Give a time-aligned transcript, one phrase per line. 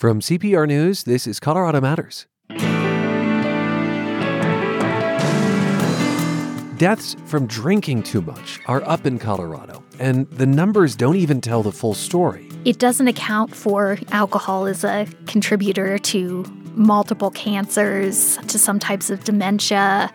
[0.00, 2.24] From CPR News, this is Colorado Matters.
[6.78, 11.62] Deaths from drinking too much are up in Colorado, and the numbers don't even tell
[11.62, 12.48] the full story.
[12.64, 16.44] It doesn't account for alcohol as a contributor to
[16.74, 20.10] multiple cancers, to some types of dementia,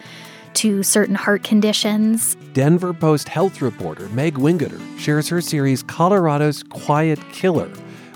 [0.55, 2.33] to certain heart conditions.
[2.54, 7.70] Denver Post health reporter Meg Wingerter shares her series Colorado's Quiet Killer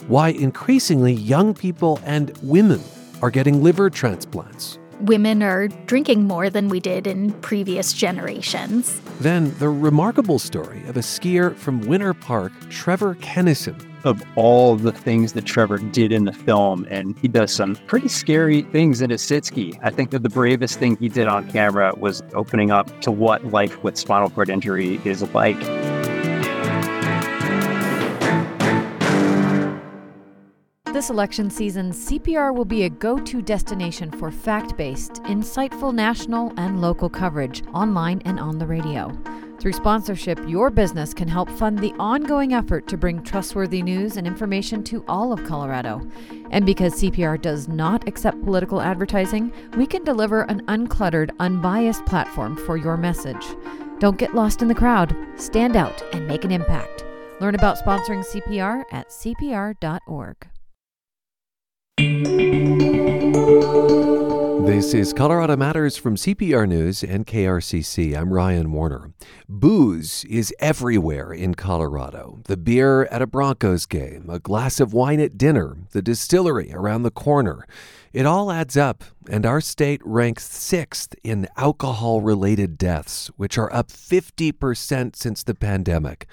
[0.10, 2.82] why increasingly young people and women
[3.21, 4.79] are getting liver transplants.
[5.02, 9.00] Women are drinking more than we did in previous generations.
[9.21, 13.86] Then the remarkable story of a skier from Winter Park, Trevor Kennison.
[14.06, 18.07] Of all the things that Trevor did in the film, and he does some pretty
[18.07, 19.78] scary things in his sit ski.
[19.83, 23.44] I think that the bravest thing he did on camera was opening up to what
[23.47, 25.60] life with spinal cord injury is like.
[31.00, 36.52] This election season, CPR will be a go to destination for fact based, insightful national
[36.58, 39.17] and local coverage, online and on the radio.
[39.59, 44.28] Through sponsorship, your business can help fund the ongoing effort to bring trustworthy news and
[44.28, 46.06] information to all of Colorado.
[46.52, 52.58] And because CPR does not accept political advertising, we can deliver an uncluttered, unbiased platform
[52.58, 53.45] for your message.
[54.00, 55.16] Don't get lost in the crowd.
[55.38, 57.06] Stand out and make an impact.
[57.39, 60.50] Learn about sponsoring CPR at cpr.org.
[64.66, 68.17] This is Colorado Matters from CPR News and KRCC.
[68.17, 69.11] I'm Ryan Warner.
[69.50, 72.39] Booze is everywhere in Colorado.
[72.45, 77.03] The beer at a Broncos game, a glass of wine at dinner, the distillery around
[77.03, 77.67] the corner.
[78.11, 83.71] It all adds up, and our state ranks sixth in alcohol related deaths, which are
[83.73, 86.25] up 50% since the pandemic.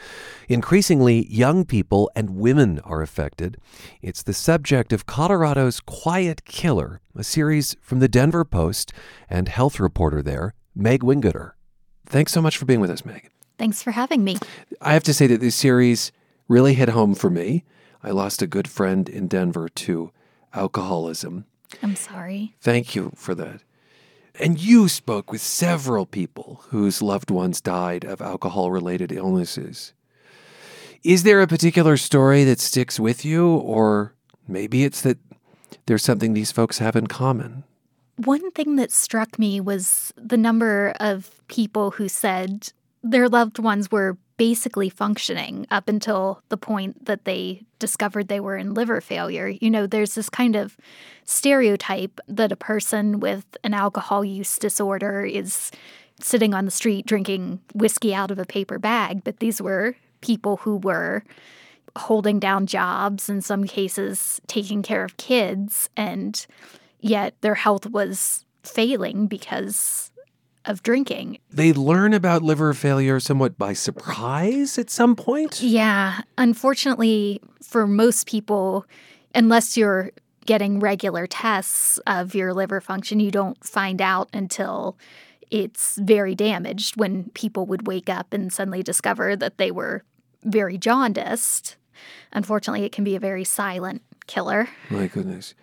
[0.48, 3.58] Increasingly, young people and women are affected.
[4.00, 8.92] It's the subject of Colorado's Quiet Killer, a series from the Denver Post
[9.28, 11.52] and health reporter there, Meg Wingerter.
[12.06, 13.30] Thanks so much for being with us, Meg.
[13.58, 14.38] Thanks for having me.
[14.80, 16.12] I have to say that this series
[16.48, 17.64] really hit home for me.
[18.02, 20.12] I lost a good friend in Denver to
[20.54, 21.44] alcoholism.
[21.82, 22.54] I'm sorry.
[22.60, 23.60] Thank you for that.
[24.38, 29.94] And you spoke with several people whose loved ones died of alcohol related illnesses.
[31.02, 34.14] Is there a particular story that sticks with you, or
[34.46, 35.18] maybe it's that
[35.86, 37.64] there's something these folks have in common?
[38.16, 42.72] One thing that struck me was the number of people who said
[43.02, 48.56] their loved ones were basically functioning up until the point that they discovered they were
[48.56, 49.48] in liver failure.
[49.48, 50.76] You know, there's this kind of
[51.24, 55.70] stereotype that a person with an alcohol use disorder is
[56.20, 60.58] sitting on the street drinking whiskey out of a paper bag, but these were people
[60.58, 61.22] who were
[61.96, 66.46] holding down jobs, in some cases, taking care of kids, and
[67.00, 70.10] yet their health was failing because
[70.66, 71.38] of drinking.
[71.50, 75.62] They learn about liver failure somewhat by surprise at some point?
[75.62, 76.20] Yeah.
[76.36, 78.86] Unfortunately, for most people,
[79.34, 80.10] unless you're
[80.44, 84.96] getting regular tests of your liver function, you don't find out until
[85.50, 90.04] it's very damaged when people would wake up and suddenly discover that they were
[90.44, 91.76] very jaundiced.
[92.32, 94.68] Unfortunately, it can be a very silent killer.
[94.90, 95.54] My goodness.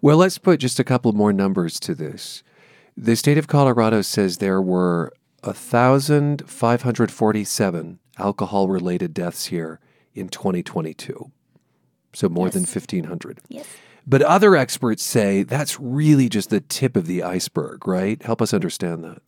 [0.00, 2.42] Well, let's put just a couple more numbers to this.
[2.96, 9.80] The state of Colorado says there were 1,547 alcohol related deaths here
[10.14, 11.30] in 2022.
[12.12, 12.54] So more Yes.
[12.54, 13.38] than 1,500.
[13.48, 13.66] Yes.
[14.06, 18.20] But other experts say that's really just the tip of the iceberg, right?
[18.22, 19.22] Help us understand that.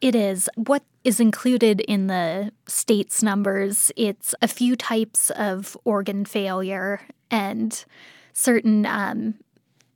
[0.00, 0.48] It is.
[0.56, 7.00] What is included in the state's numbers, it's a few types of organ failure
[7.30, 7.84] and
[8.32, 9.34] certain um,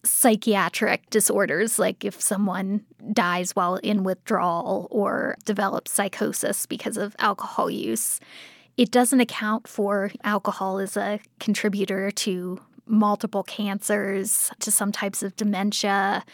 [0.04, 7.70] psychiatric disorders, like if someone dies while in withdrawal or develops psychosis because of alcohol
[7.70, 8.20] use.
[8.76, 15.36] It doesn't account for alcohol as a contributor to multiple cancers, to some types of
[15.36, 16.24] dementia,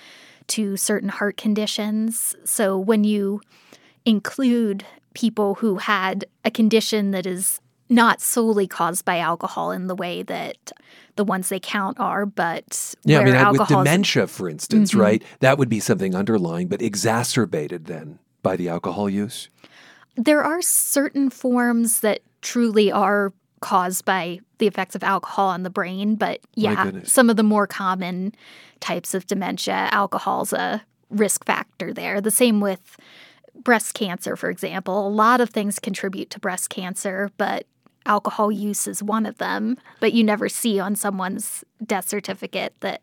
[0.48, 2.34] to certain heart conditions.
[2.44, 3.40] So when you
[4.04, 4.84] include
[5.14, 7.60] people who had a condition that is
[7.90, 10.72] not solely caused by alcohol in the way that
[11.16, 14.92] the ones they count are, but Yeah, I where mean, I- with dementia, for instance,
[14.92, 15.00] Mhm.
[15.00, 15.22] right?
[15.40, 19.50] That would be something underlying, but exacerbated then by the alcohol use.
[20.16, 25.70] There are certain forms that truly are caused by the effects of alcohol on the
[25.70, 28.32] brain, but yeah, some of the more common
[28.78, 32.20] types of dementia, alcohol's a risk factor there.
[32.20, 32.96] The same with
[33.62, 35.06] breast cancer, for example.
[35.06, 37.66] A lot of things contribute to breast cancer, but
[38.06, 43.02] alcohol use is one of them, but you never see on someone's death certificate that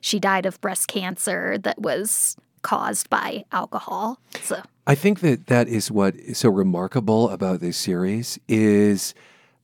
[0.00, 4.18] she died of breast cancer that was caused by alcohol.
[4.40, 9.14] So I think that that is what is so remarkable about this series is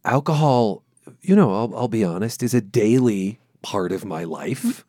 [0.05, 0.83] alcohol,
[1.23, 4.85] you know, I'll, I'll be honest, is a daily part of my life.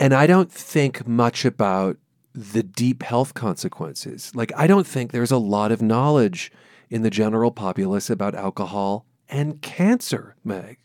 [0.00, 1.96] And I don't think much about
[2.34, 4.32] the deep health consequences.
[4.34, 6.52] Like, I don't think there's a lot of knowledge
[6.88, 10.78] in the general populace about alcohol and cancer, Meg.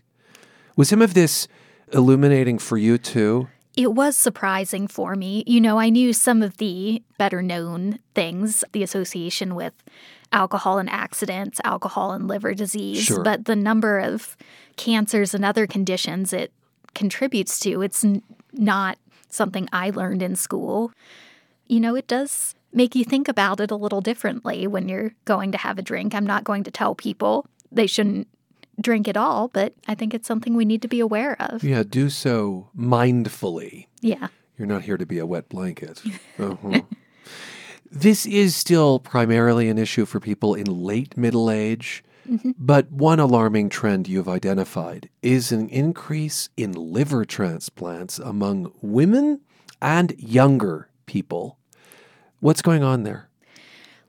[0.75, 1.47] Was some of this
[1.91, 3.47] illuminating for you too?
[3.75, 5.43] It was surprising for me.
[5.47, 9.73] You know, I knew some of the better known things, the association with
[10.31, 13.23] alcohol and accidents, alcohol and liver disease, Sure.
[13.23, 14.35] but the number of
[14.77, 16.51] cancers and other conditions it
[16.93, 18.97] contributes to, it's n- not
[19.29, 20.91] something I learned in school.
[21.67, 25.51] You know, it does make you think about it a little differently when you're going
[25.51, 26.13] to have a drink.
[26.13, 28.27] I'm not going to tell people they shouldn't
[28.81, 31.63] drink at all, but I think it's something we need to be aware of.
[31.63, 33.87] Yeah, do so mindfully.
[34.01, 34.29] Yeah.
[34.57, 36.01] You're not here to be a wet blanket.
[36.39, 36.81] Uh-huh.
[37.91, 42.03] this is still primarily an issue for people in late middle age,
[42.57, 49.41] but one alarming trend you've identified is an increase in liver transplants among women
[49.81, 51.57] and younger people.
[52.39, 53.29] What's going on there?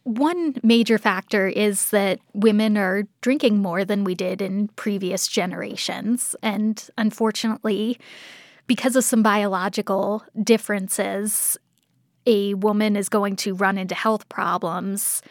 [0.04, 6.36] One major factor is that women are drinking more than we did in previous generations.
[6.42, 7.98] And unfortunately,
[8.66, 11.56] because of some biological differences,
[12.26, 15.22] a woman is going to run into health problems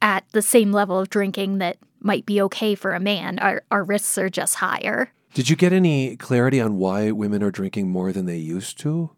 [0.00, 3.38] at the same level of drinking that might be okay for a man.
[3.38, 5.12] Our, our risks are just higher.
[5.34, 9.10] Did you get any clarity on why women are drinking more than they used to?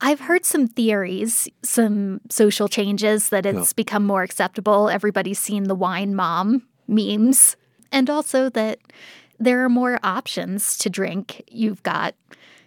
[0.00, 4.90] I've heard some theories, some social changes that it's become more acceptable.
[4.90, 7.56] Everybody's seen the wine mom memes,
[7.90, 8.78] and also that
[9.38, 11.42] there are more options to drink.
[11.50, 12.14] You've got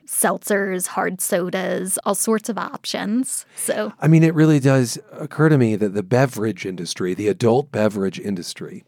[0.07, 3.45] seltzers, hard sodas, all sorts of options.
[3.55, 7.71] So, I mean, it really does occur to me that the beverage industry, the adult
[7.71, 8.85] beverage industry,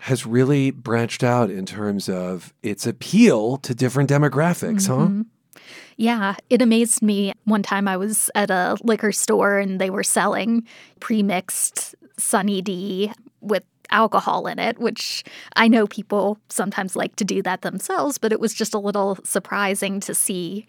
[0.00, 5.06] has really branched out in terms of its appeal to different demographics, huh?
[5.06, 5.22] Mm-hmm.
[5.96, 7.32] Yeah, it amazed me.
[7.44, 10.66] One time I was at a liquor store and they were selling
[11.00, 17.24] pre mixed Sunny D with alcohol in it, which I know people sometimes like to
[17.24, 20.66] do that themselves, but it was just a little surprising to see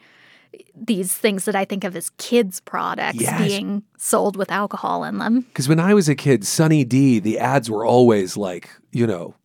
[0.75, 3.47] these things that I think of as kids' products Yes.
[3.47, 5.41] being sold with alcohol in them.
[5.41, 9.35] Because when I was a kid, Sunny D, the ads were always like, you know,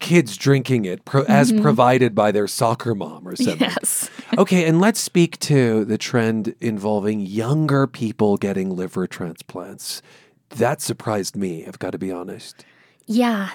[0.00, 1.62] kids drinking it pro- as mm-hmm.
[1.62, 3.60] provided by their soccer mom or something.
[3.60, 4.10] Yes.
[4.38, 10.02] Okay, and let's speak to the trend involving younger people getting liver transplants.
[10.50, 12.64] That surprised me, I've got to be honest.
[13.06, 13.50] Yeah,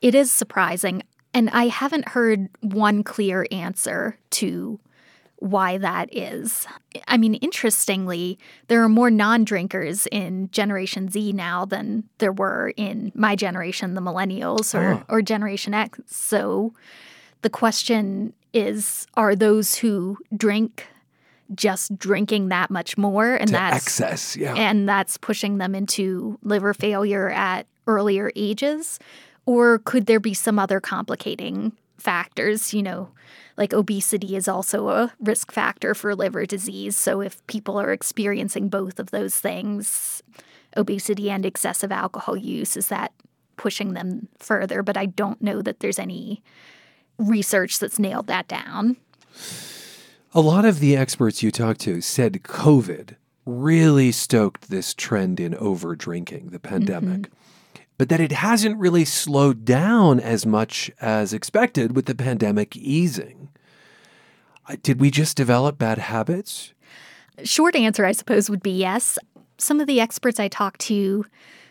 [0.00, 1.02] it is surprising.
[1.34, 4.80] And I haven't heard one clear answer to
[5.38, 6.66] why that is.
[7.08, 8.38] I mean, interestingly,
[8.68, 13.92] there are more non drinkers in Generation Z now than there were in my generation,
[13.94, 15.02] the millennials or, Oh.
[15.08, 16.00] or Generation X.
[16.06, 16.72] So
[17.42, 20.86] the question is are those who drink
[21.54, 23.34] just drinking that much more?
[23.34, 24.54] And that's excess, yeah.
[24.54, 28.98] and that's pushing them into liver failure at earlier ages?
[29.44, 32.74] Or could there be some other complicating factors?
[32.74, 33.10] You know,
[33.56, 36.96] like obesity is also a risk factor for liver disease.
[36.96, 40.22] So if people are experiencing both of those things,
[40.76, 43.12] obesity and excessive alcohol use, is that
[43.56, 44.82] pushing them further?
[44.82, 46.42] But I don't know that there's any
[47.18, 48.96] research that's nailed that down.
[50.34, 55.54] A lot of the experts you talked to said COVID really stoked this trend in
[55.54, 57.30] over drinking, the pandemic,
[57.96, 63.48] but that it hasn't really slowed down as much as expected with the pandemic easing.
[64.68, 66.74] Uh, Did we just develop bad habits?
[67.44, 69.18] Short answer, I suppose, would be yes.
[69.58, 71.24] Some of the experts I talked to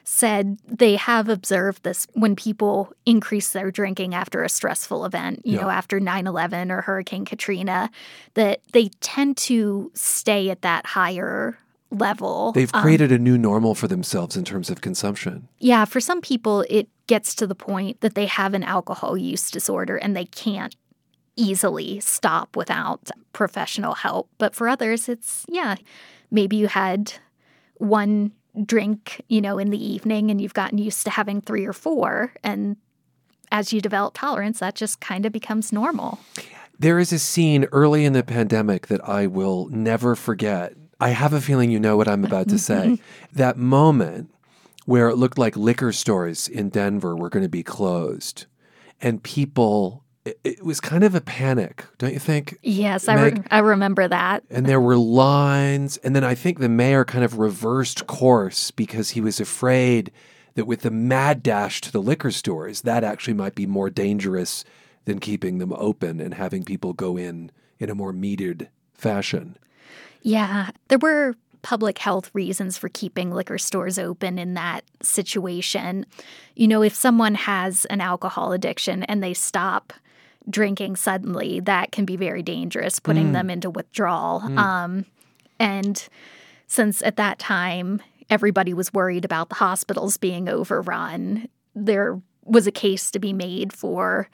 [0.05, 5.55] said they have observed this when people increase their drinking after a stressful event, you
[5.55, 5.63] Yeah.
[5.63, 7.89] know, after 9 11 or Hurricane Katrina,
[8.35, 11.57] that they tend to stay at that higher
[11.91, 12.51] level.
[12.51, 15.47] They've Um, created a new normal for themselves in terms of consumption.
[15.59, 19.49] yeah, for some people, it gets to the point that they have an alcohol use
[19.51, 20.75] disorder and they can't
[21.35, 24.29] easily stop without professional help.
[24.37, 25.75] But for others, it's, yeah,
[26.31, 27.13] maybe you had
[27.77, 28.31] one
[28.63, 32.33] drink, you know, in the evening and you've gotten used to having three or four.
[32.43, 32.77] And
[33.51, 36.19] as you develop tolerance, that just kind of becomes normal.
[36.77, 40.73] There is a scene early in the pandemic that I will never forget.
[40.99, 42.99] I have a feeling you know what I'm about to say.
[43.33, 44.31] that moment
[44.85, 48.45] where it looked like liquor stores in Denver were going to be closed.
[49.01, 50.04] and people.
[50.25, 52.57] It, it was kind of a panic, don't you think?
[52.63, 54.43] Yes, I, re- I remember that.
[54.49, 55.97] And there were lines.
[55.97, 60.11] And then I think the mayor kind of reversed course because he was afraid
[60.55, 64.65] that with the mad dash to the liquor stores, that actually might be more dangerous
[65.05, 69.57] than keeping them open and having people go in in a more metered fashion.
[70.21, 76.05] Yeah, there were public health reasons for keeping liquor stores open in that situation.
[76.55, 79.93] You know, if someone has an alcohol addiction and they stop
[80.49, 84.41] drinking suddenly, that can be very dangerous, putting them into withdrawal.
[84.57, 85.05] Um,
[85.59, 86.07] and
[86.67, 92.71] since at that time everybody was worried about the hospitals being overrun, there was a
[92.71, 94.29] case to be made for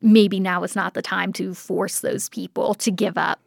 [0.00, 3.40] maybe now is not the time to force those people to give up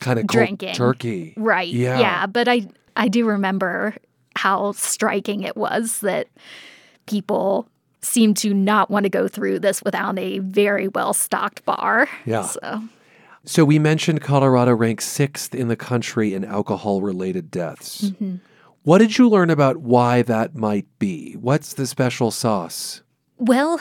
[0.00, 0.74] Kind of Drinking.
[0.74, 1.34] turkey.
[1.36, 1.72] Right.
[1.72, 1.98] Yeah.
[2.00, 2.26] Yeah.
[2.26, 2.66] But I
[2.96, 3.94] I do remember
[4.36, 6.26] how striking it was that
[7.06, 7.68] people
[8.04, 12.08] seemed to not want to go through this without a very well stocked bar.
[12.24, 12.42] Yeah.
[12.42, 12.82] So
[13.44, 18.10] So we mentioned Colorado ranks sixth in the country in alcohol related deaths.
[18.10, 18.36] Mm-hmm.
[18.82, 21.34] What did you learn about why that might be?
[21.34, 23.02] What's the special sauce?
[23.38, 23.80] well,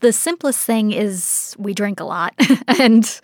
[0.00, 2.34] the simplest thing is we drink a lot,
[2.68, 3.20] and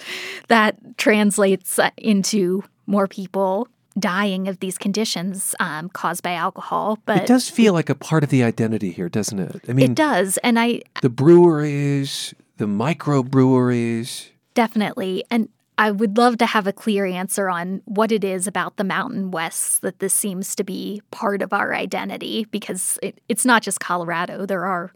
[0.49, 6.99] that translates into more people dying of these conditions um, caused by alcohol.
[7.07, 9.63] But it does feel like a part of the identity here, doesn't it?
[9.69, 14.29] I mean, it does, and I the breweries, the microbreweries.
[14.55, 15.23] Definitely.
[15.31, 18.85] And I would love to have a clear answer on what it is about the
[18.85, 23.63] Mountain West that this seems to be part of our identity because it, it's not
[23.63, 24.47] just Colorado.
[24.47, 24.93] There are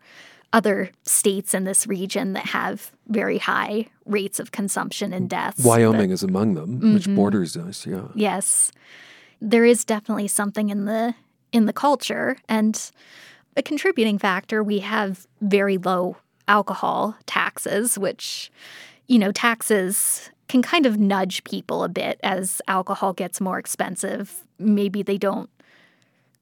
[0.53, 5.63] other states in this region that have very high rates of consumption and deaths.
[5.63, 7.17] but- Wyoming is among them, which mm-hmm.
[7.17, 7.87] borders us.
[7.87, 8.09] Yeah.
[8.15, 8.73] Yes.
[9.41, 11.15] There is definitely something in the
[11.53, 12.93] in the culture and
[13.57, 16.17] a contributing factor we have very low
[16.47, 18.53] alcohol taxes which
[19.09, 24.45] you know taxes can kind of nudge people a bit as alcohol gets more expensive.
[24.59, 25.51] Maybe they don't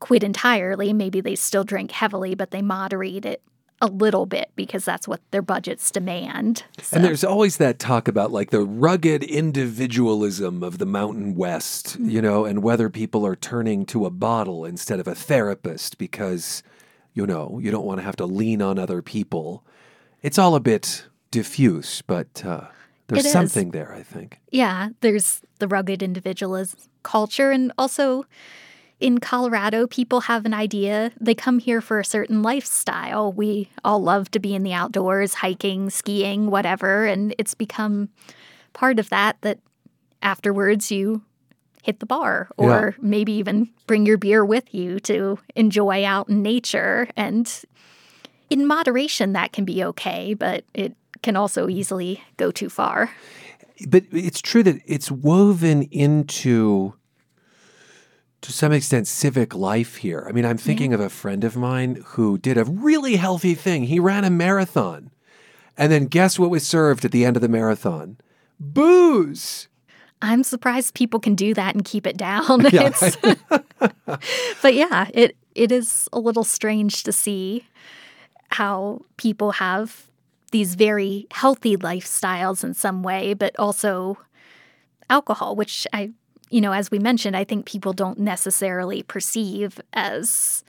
[0.00, 3.42] quit entirely, maybe they still drink heavily but they moderate it
[3.80, 6.64] a little bit because that's what their budgets demand.
[6.82, 11.96] So- And there's always that talk about like the rugged individualism of the Mountain West,
[12.00, 16.62] you know, and whether people are turning to a bottle instead of a therapist because,
[17.14, 19.64] you know, you don't want to have to lean on other people.
[20.22, 22.62] It's all a bit diffuse, but uh,
[23.06, 23.32] there's It is.
[23.32, 24.40] something there, I think.
[24.50, 27.50] Yeah, there's the rugged individualist culture.
[27.52, 28.24] And also
[29.00, 31.12] in Colorado, people have an idea.
[31.20, 33.32] They come here for a certain lifestyle.
[33.32, 37.06] We all love to be in the outdoors, hiking, skiing, whatever.
[37.06, 38.08] And it's become
[38.72, 39.58] part of that that
[40.20, 41.22] afterwards you
[41.84, 46.42] hit the bar or maybe even bring your beer with you to enjoy out in
[46.42, 47.08] nature.
[47.16, 47.50] And
[48.50, 53.10] in moderation, that can be okay, but it can also easily go too far.
[53.86, 56.94] But it's true that it's woven into,
[58.40, 60.24] to some extent, civic life here.
[60.28, 63.84] I mean, I'm thinking of a friend of mine who did a really healthy thing.
[63.84, 65.10] He ran a marathon.
[65.76, 68.18] And then guess what was served at the end of the marathon?
[68.58, 69.68] Booze.
[70.20, 72.64] I'm surprised people can do that and keep it down.
[72.66, 73.16] It's-
[74.62, 77.66] but yeah, it it is a little strange to see
[78.50, 80.08] how people have
[80.50, 84.16] these very healthy lifestyles in some way, but also
[85.10, 86.10] alcohol, which I
[86.50, 90.64] you know, as we mentioned, I think people don't necessarily perceive as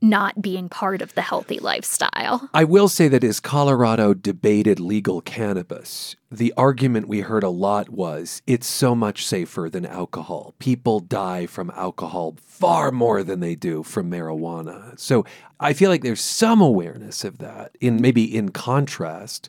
[0.00, 2.48] not being part of the healthy lifestyle.
[2.54, 7.88] I will say that as Colorado debated legal cannabis, the argument we heard a lot
[7.88, 10.54] was it's so much safer than alcohol.
[10.58, 14.98] People die from alcohol far more than they do from marijuana.
[14.98, 15.24] So
[15.58, 19.48] I feel like there's some awareness of that in maybe in contrast.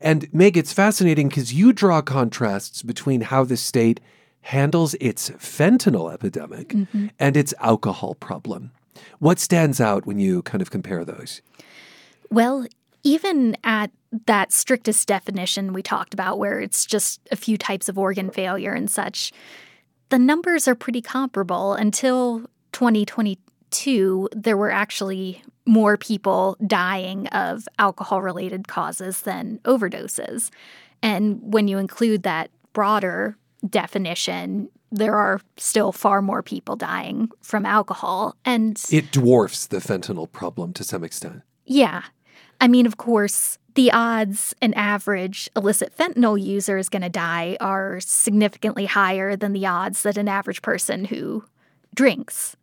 [0.00, 4.00] And Meg, it's fascinating because you draw contrasts between how the state
[4.42, 7.08] handles its fentanyl epidemic mm-hmm.
[7.18, 8.72] and its alcohol problem.
[9.18, 11.42] What stands out when you kind of compare those?
[12.30, 12.66] Well,
[13.02, 13.90] even at
[14.26, 18.72] that strictest definition we talked about, where it's just a few types of organ failure
[18.72, 19.32] and such,
[20.08, 21.74] the numbers are pretty comparable.
[21.74, 22.40] Until
[22.72, 30.50] 2022, there were actually more people dying of alcohol related causes than overdoses.
[31.02, 33.36] And when you include that broader
[33.68, 38.36] definition, there are still far more people dying from alcohol.
[38.44, 41.42] And It dwarfs the fentanyl problem to some extent.
[41.64, 42.02] yeah.
[42.62, 47.56] I mean, of course, the odds an average illicit fentanyl user is going to die
[47.58, 51.42] are significantly higher than the odds that an average person who
[51.94, 52.56] drinks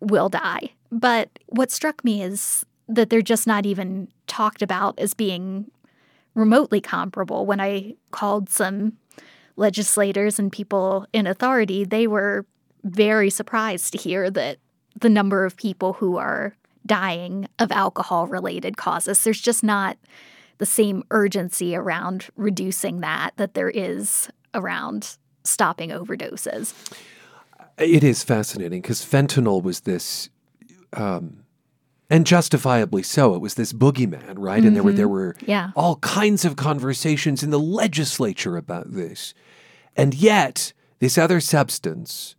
[0.00, 0.70] will die.
[0.90, 5.70] But what struck me is that they're just not even talked about as being
[6.34, 7.44] remotely comparable.
[7.44, 8.94] When I called some
[9.56, 12.46] legislators and people in authority, they were
[12.84, 14.58] very surprised to hear that
[15.00, 16.54] the number of people who are
[16.84, 19.96] dying of alcohol related causes, there's just not
[20.58, 26.74] the same urgency around reducing that that there is around stopping overdoses.
[27.78, 30.28] It is fascinating because fentanyl was this,
[30.92, 31.41] um,
[32.12, 33.34] and justifiably so.
[33.34, 34.58] It was this boogeyman, right?
[34.58, 34.66] Mm-hmm.
[34.66, 35.70] And there were there were yeah.
[35.74, 39.32] all kinds of conversations in the legislature about this,
[39.96, 42.36] and yet this other substance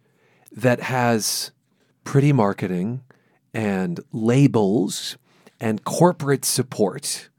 [0.52, 1.52] that has
[2.04, 3.04] pretty marketing
[3.52, 5.18] and labels
[5.60, 7.30] and corporate support,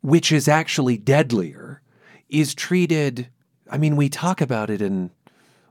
[0.00, 1.80] which is actually deadlier,
[2.28, 3.28] is treated.
[3.70, 5.12] I mean, we talk about it in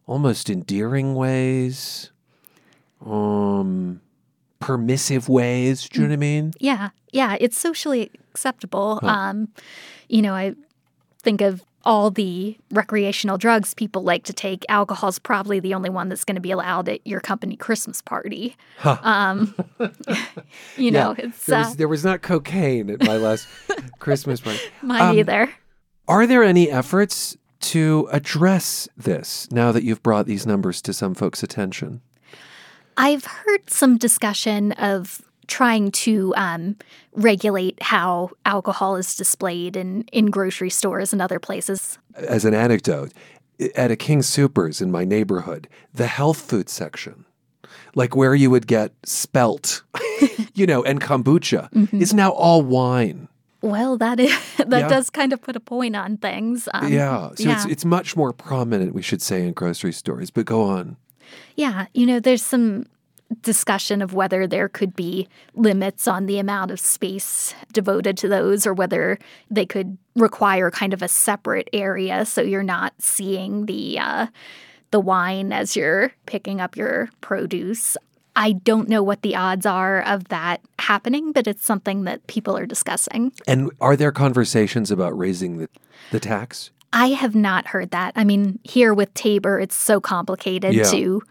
[0.07, 2.12] almost endearing ways,
[3.05, 4.00] um,
[4.62, 5.89] permissive ways.
[5.89, 6.53] Do you know what I mean?
[6.60, 9.00] Yeah, yeah, it's socially acceptable.
[9.01, 9.08] Huh.
[9.08, 9.50] Um,
[10.08, 10.56] you know, I
[11.22, 16.10] think of all the recreational drugs people like to take, alcohol's probably the only one
[16.10, 18.56] that's going to be allowed at your company Christmas party.
[18.77, 18.98] Huh.
[19.01, 19.56] Um,
[20.77, 23.48] you know, yeah, it's there was, uh, there was, not cocaine at my last
[24.00, 24.60] Christmas party.
[24.82, 25.50] Mine um, either.
[26.08, 31.13] Are there any efforts to address this now that you've brought these numbers to some
[31.13, 32.01] folks' attention?
[33.01, 36.75] I've heard some discussion of trying to um,
[37.13, 41.98] regulate how alcohol is displayed in, in grocery stores and other places.
[42.13, 43.12] As an anecdote,
[43.75, 47.25] at a King Supers in my neighborhood, the health food section,
[47.96, 49.81] like where you would get spelt,
[50.53, 52.01] you know, and kombucha, mm-hmm.
[52.03, 53.27] is now all wine.
[53.62, 54.88] Well, that is that yeah.
[54.88, 56.70] does kind of put a point on things.
[56.72, 57.55] Um, yeah, so yeah.
[57.55, 60.29] it's it's much more prominent, we should say, in grocery stores.
[60.29, 60.98] But go on.
[61.56, 62.86] Yeah, you know, there's some
[63.42, 68.68] discussion of whether there could be limits on the amount of space devoted to those
[68.68, 69.18] or whether
[69.50, 74.28] they could require kind of a separate area so you're not seeing the uh,
[74.92, 77.96] the wine as you're picking up your produce.
[78.36, 82.58] I don't know what the odds are of that happening, but it's something that people
[82.58, 83.34] are discussing.
[83.48, 85.70] And are there conversations about raising the,
[86.12, 86.72] the tax?
[86.93, 88.13] I have not heard that.
[88.15, 90.84] I mean, here with Tabor, it's so complicated yeah.
[90.86, 91.21] to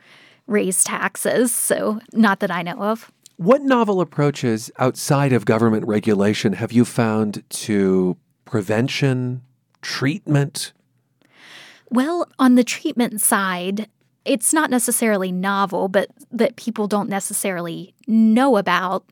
[0.46, 3.10] raise taxes, so not that I know of.
[3.36, 9.42] What novel approaches outside of government regulation have you found to prevention,
[9.80, 10.72] treatment?
[11.88, 13.88] Well, on the treatment side,
[14.24, 19.04] it's not necessarily novel, but that people don't necessarily know about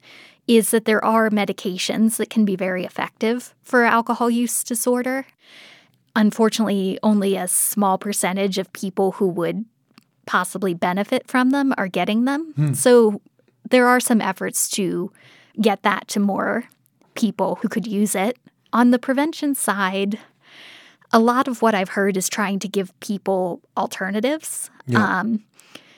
[0.46, 5.26] is that there are medications that can be very effective for alcohol use disorder.
[6.16, 9.64] Unfortunately, only a small percentage of people who would
[10.27, 12.53] possibly benefit from them are getting them.
[12.57, 12.73] Hmm.
[12.75, 13.21] So
[13.71, 15.12] there are some efforts to
[15.61, 16.64] get that to more
[17.14, 18.38] people who could use it.
[18.73, 20.18] On the prevention side,
[21.12, 24.71] a lot of what I've heard is trying to give people alternatives.
[24.87, 25.21] Yeah.
[25.21, 25.44] Um,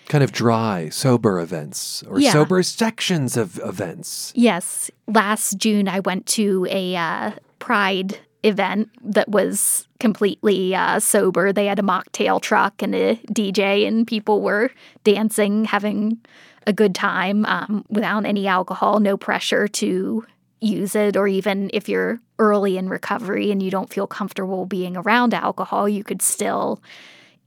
[0.09, 2.33] kind of dry, sober events or yeah.
[2.33, 4.33] sober sections of events.
[4.35, 4.91] Yes.
[5.07, 11.53] Last June, I went to a uh, Pride event that was completely uh, sober.
[11.53, 14.71] They had a mocktail truck and a DJ, and people were
[15.05, 16.19] dancing, having
[16.67, 20.27] a good time um, without any alcohol, no pressure to
[20.61, 24.97] use it, or even if you're early in recovery and you don't feel comfortable being
[24.97, 26.83] around alcohol, you could still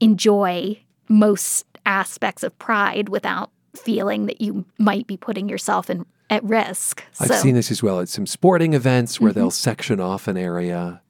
[0.00, 6.42] enjoy most aspects of pride without feeling that you might be putting yourself in at
[6.44, 7.04] risk.
[7.20, 7.34] I've so.
[7.34, 9.40] seen this as well at some sporting events where mm-hmm.
[9.40, 11.02] they'll section off an area.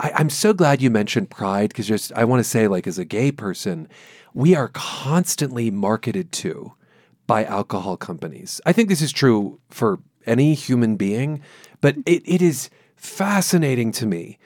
[0.00, 2.98] I, am so glad you mentioned pride because just I want to say, like, as
[2.98, 3.88] a gay person,
[4.34, 6.74] we are constantly marketed to
[7.26, 8.60] by alcohol companies.
[8.64, 11.42] I think this is true for any human being,
[11.80, 14.38] but it, it is fascinating to me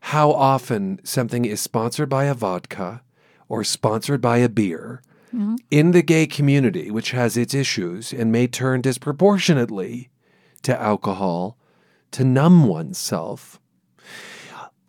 [0.00, 3.02] how often something is sponsored by a vodka
[3.48, 5.02] or sponsored by a beer
[5.34, 5.56] mm-hmm.
[5.70, 10.10] in the gay community, which has its issues and may turn disproportionately
[10.62, 11.56] to alcohol
[12.10, 13.60] to numb oneself.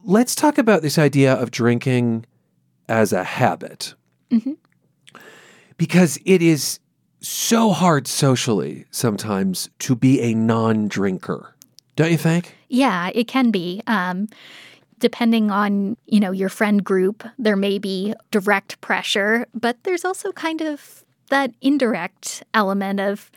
[0.03, 2.25] Let's talk about this idea of drinking
[2.88, 3.93] as a habit.
[4.31, 4.53] Mm-hmm.
[5.77, 6.79] Because it is
[7.21, 11.55] so hard socially sometimes to be a non drinker,
[11.95, 12.55] don't you think?
[12.69, 13.81] Yeah, it can be.
[13.88, 14.27] Um,
[14.99, 20.31] depending on, you know, your friend group, there may be direct pressure, but there's also
[20.33, 23.31] kind of that indirect element of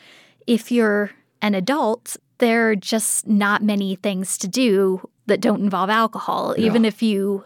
[0.46, 5.88] if you're an adult, there are just not many things to do that don't involve
[5.88, 6.54] alcohol.
[6.58, 6.66] Yeah.
[6.66, 7.44] Even if you,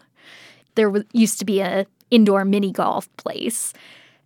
[0.75, 3.73] there used to be a indoor mini golf place,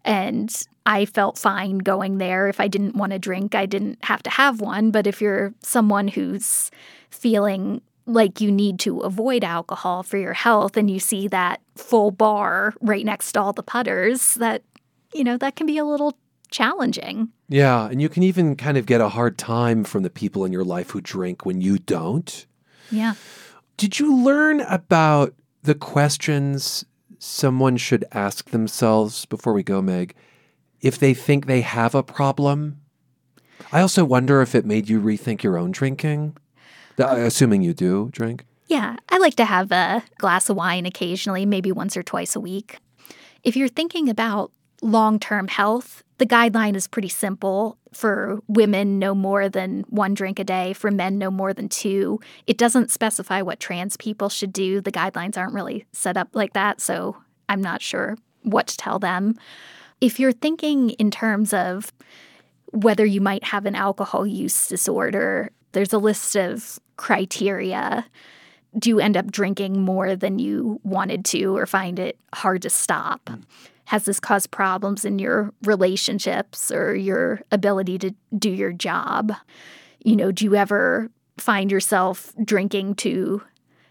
[0.04, 0.50] and
[0.88, 2.48] I felt fine going there.
[2.48, 4.90] If I didn't want to drink, I didn't have to have one.
[4.90, 6.72] But if you're someone who's
[7.12, 12.10] feeling like you need to avoid alcohol for your health and you see that full
[12.10, 14.64] bar right next to all the putters that
[15.14, 16.18] you know that can be a little
[16.50, 20.46] challenging Yeah, and you can even kind of get a hard time from the people
[20.46, 22.48] in your life who drink when you don't.
[22.90, 23.14] yeah
[23.82, 26.86] Did you learn about the questions
[27.18, 30.14] someone should ask themselves before we go, Meg,
[30.82, 32.80] if they think they have a problem?
[33.72, 36.38] I also wonder if it made you rethink your own drinking.
[37.00, 38.46] Um, assuming you do drink.
[38.68, 42.40] Yeah, I like to have a glass of wine occasionally, maybe once or twice a
[42.40, 42.78] week.
[43.42, 44.52] If you're thinking about
[44.84, 47.80] long term health, the guideline is pretty simple.
[47.94, 50.72] For women, no more than one drink a day.
[50.74, 52.20] For men, no more than two.
[52.46, 54.82] It doesn't specify what trans people should do.
[54.82, 57.18] The guidelines aren't really set up like that, so
[57.50, 59.34] I'm not sure what to tell them.
[60.00, 61.92] If you're thinking in terms of
[62.68, 68.06] whether you might have an alcohol use disorder, there's a list of criteria.
[68.78, 72.70] Do you end up drinking more than you wanted to or find it hard to
[72.70, 73.28] stop?
[73.92, 79.34] Has this caused problems in your relationships or your ability to do your job?
[80.00, 83.42] You know, do you ever find yourself drinking to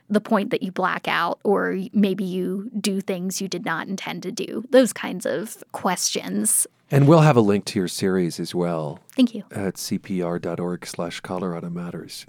[0.08, 4.22] the point that you black out or maybe you do things you did not intend
[4.22, 4.64] to do?
[4.70, 6.66] Those kinds of questions.
[6.90, 9.44] And we'll have a link to your series as well Thank you.
[9.50, 12.24] at cpr.org slash Colorado Matters.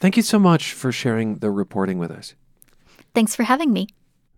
[0.00, 2.34] Thank you so much for sharing the reporting with us.
[3.14, 3.88] Thanks for having me.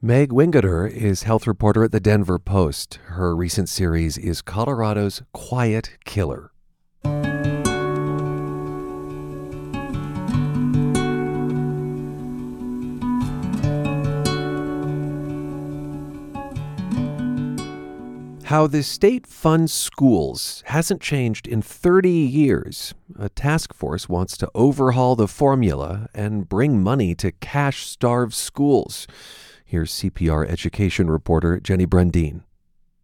[0.01, 3.01] Meg Wingerter is health reporter at the Denver Post.
[3.07, 6.53] Her recent series is Colorado's Quiet Killer.
[18.45, 22.95] How the state funds schools hasn't changed in 30 years.
[23.19, 29.09] A task force wants to overhaul the formula and bring money to cash starved schools.
[29.71, 32.41] Here's CPR education reporter Jenny Brundin.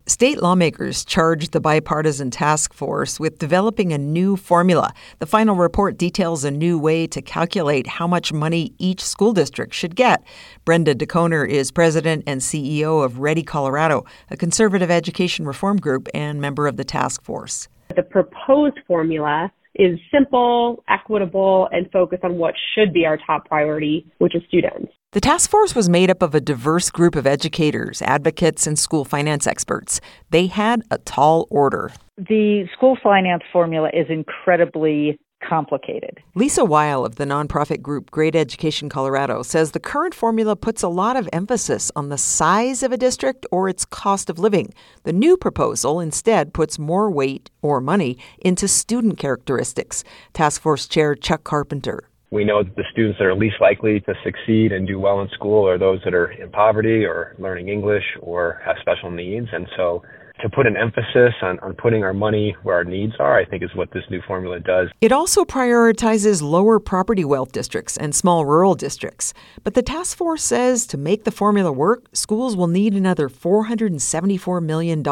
[0.07, 4.95] State lawmakers charged the bipartisan task force with developing a new formula.
[5.19, 9.75] The final report details a new way to calculate how much money each school district
[9.75, 10.25] should get.
[10.65, 16.41] Brenda Dickhoner is president and CEO of Ready Colorado, a conservative education reform group and
[16.41, 17.69] member of the task force.
[17.95, 24.07] The proposed formula is simple, equitable, and focused on what should be our top priority,
[24.17, 24.91] which is students.
[25.15, 29.05] The task force was made up of a diverse group of educators, advocates, and school
[29.05, 30.01] finance experts.
[30.31, 31.93] They had a tall order.
[32.17, 36.19] The school finance formula is incredibly complicated.
[36.35, 40.89] Lisa Weil of the nonprofit group Great Education Colorado says the current formula puts a
[40.89, 44.75] lot of emphasis on the size of a district or its cost of living.
[45.05, 50.03] The new proposal instead puts more weight or money into student characteristics.
[50.33, 52.09] Task Force Chair Chuck Carpenter.
[52.35, 55.29] We know that the students that are least likely to succeed and do well in
[55.29, 59.47] school are those that are in poverty or learning English or have special needs.
[59.53, 60.03] And so
[60.41, 63.63] to put an emphasis on, on putting our money where our needs are, I think
[63.63, 64.89] is what this new formula does.
[65.01, 69.33] It also prioritizes lower property wealth districts and small rural districts.
[69.63, 74.63] But the task force says to make the formula work, schools will need another $474
[74.63, 75.03] million.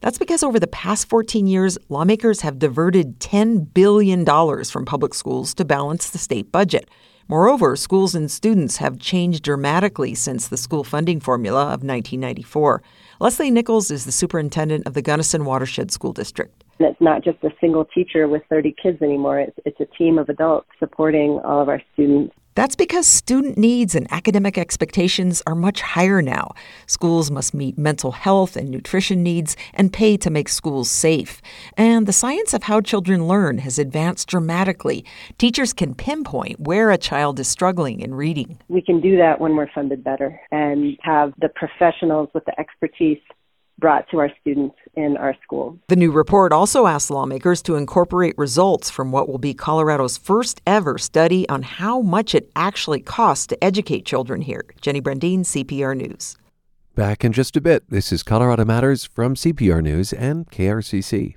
[0.00, 4.24] That's because over the past 14 years, lawmakers have diverted $10 billion
[4.64, 6.90] from public schools to balance the state budget.
[7.30, 12.82] Moreover, schools and students have changed dramatically since the school funding formula of 1994.
[13.22, 16.64] Leslie Nichols is the superintendent of the Gunnison Watershed School District.
[16.78, 19.40] And it's not just a single teacher with 30 kids anymore.
[19.40, 22.34] It's, it's a team of adults supporting all of our students.
[22.56, 26.52] That's because student needs and academic expectations are much higher now.
[26.86, 31.40] Schools must meet mental health and nutrition needs and pay to make schools safe.
[31.76, 35.04] And the science of how children learn has advanced dramatically.
[35.38, 38.58] Teachers can pinpoint where a child is struggling in reading.
[38.68, 43.20] We can do that when we're funded better and have the professionals with the expertise
[43.78, 45.78] brought to our students in our schools.
[45.88, 50.60] The new report also asks lawmakers to incorporate results from what will be Colorado's first
[50.66, 54.64] ever study on how much it actually costs to educate children here.
[54.80, 56.36] Jenny Brundin, CPR News.
[56.94, 57.84] Back in just a bit.
[57.88, 61.36] This is Colorado Matters from CPR News and KRCC.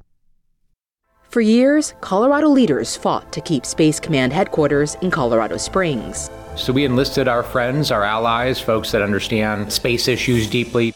[1.34, 6.30] For years, Colorado leaders fought to keep Space Command headquarters in Colorado Springs.
[6.56, 10.94] So we enlisted our friends, our allies, folks that understand space issues deeply.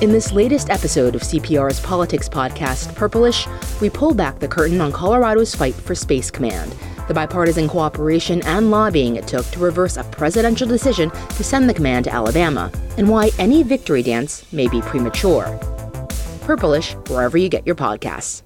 [0.00, 3.48] In this latest episode of CPR's politics podcast, Purplish,
[3.80, 6.72] we pull back the curtain on Colorado's fight for Space Command,
[7.08, 11.74] the bipartisan cooperation and lobbying it took to reverse a presidential decision to send the
[11.74, 15.58] command to Alabama, and why any victory dance may be premature.
[16.42, 18.45] Purplish, wherever you get your podcasts.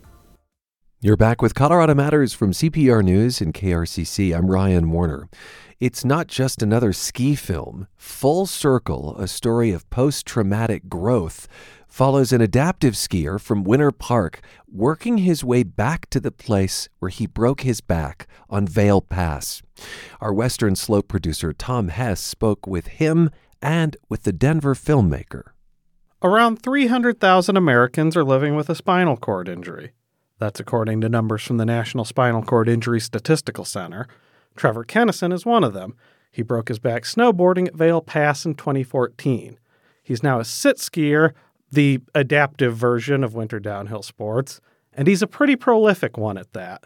[1.02, 4.36] You're back with Colorado Matters from CPR News and KRCC.
[4.36, 5.30] I'm Ryan Warner.
[5.80, 7.88] It's not just another ski film.
[7.96, 11.48] Full Circle, a story of post traumatic growth,
[11.88, 17.08] follows an adaptive skier from Winter Park working his way back to the place where
[17.08, 19.62] he broke his back on Vail Pass.
[20.20, 23.30] Our Western Slope producer Tom Hess spoke with him
[23.62, 25.44] and with the Denver filmmaker.
[26.22, 29.92] Around 300,000 Americans are living with a spinal cord injury.
[30.40, 34.08] That's according to numbers from the National Spinal Cord Injury Statistical Center.
[34.56, 35.94] Trevor Kennison is one of them.
[36.32, 39.58] He broke his back snowboarding at Vail Pass in 2014.
[40.02, 41.32] He's now a sit skier,
[41.70, 44.62] the adaptive version of winter downhill sports,
[44.94, 46.84] and he's a pretty prolific one at that.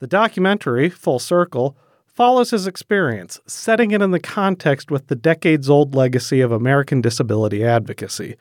[0.00, 5.70] The documentary, Full Circle, follows his experience, setting it in the context with the decades
[5.70, 8.36] old legacy of American disability advocacy.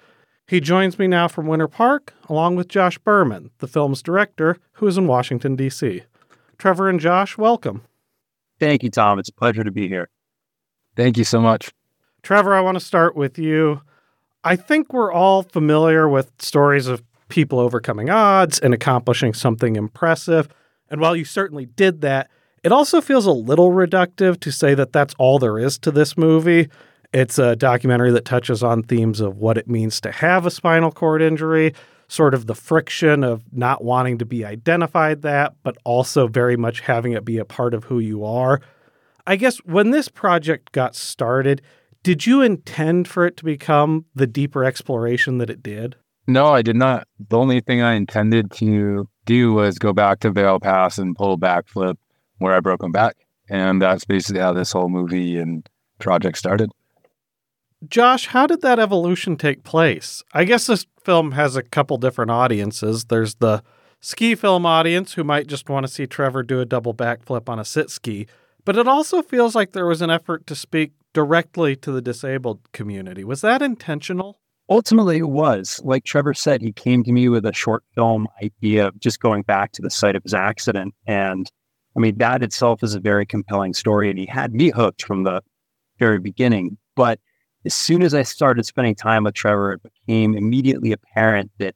[0.47, 4.87] He joins me now from Winter Park, along with Josh Berman, the film's director, who
[4.87, 6.03] is in Washington, D.C.
[6.57, 7.81] Trevor and Josh, welcome.
[8.57, 9.19] Thank you, Tom.
[9.19, 10.09] It's a pleasure to be here.
[10.95, 11.71] Thank you so much.
[12.23, 13.81] Trevor, I want to start with you.
[14.43, 20.47] I think we're all familiar with stories of people overcoming odds and accomplishing something impressive.
[20.89, 22.29] And while you certainly did that,
[22.63, 26.17] it also feels a little reductive to say that that's all there is to this
[26.17, 26.69] movie.
[27.13, 30.91] It's a documentary that touches on themes of what it means to have a spinal
[30.91, 31.73] cord injury,
[32.07, 36.81] sort of the friction of not wanting to be identified that, but also very much
[36.81, 38.61] having it be a part of who you are.
[39.25, 41.61] I guess when this project got started,
[42.03, 45.95] did you intend for it to become the deeper exploration that it did?
[46.27, 47.07] No, I did not.
[47.29, 51.37] The only thing I intended to do was go back to Vail Pass and pull
[51.37, 51.95] backflip
[52.37, 53.15] where I broke my back.
[53.49, 55.67] And that's basically how this whole movie and
[55.99, 56.69] project started.
[57.87, 60.23] Josh, how did that evolution take place?
[60.33, 63.05] I guess this film has a couple different audiences.
[63.05, 63.63] There's the
[63.99, 67.59] ski film audience who might just want to see Trevor do a double backflip on
[67.59, 68.25] a sit ski,
[68.65, 72.59] but it also feels like there was an effort to speak directly to the disabled
[72.73, 73.23] community.
[73.23, 74.39] Was that intentional?
[74.69, 75.79] Ultimately, it was.
[75.83, 79.43] Like Trevor said, he came to me with a short film idea of just going
[79.43, 80.93] back to the site of his accident.
[81.05, 81.49] And
[81.95, 84.09] I mean, that itself is a very compelling story.
[84.09, 85.41] And he had me hooked from the
[85.99, 86.77] very beginning.
[86.95, 87.19] But
[87.65, 91.75] as soon as I started spending time with Trevor, it became immediately apparent that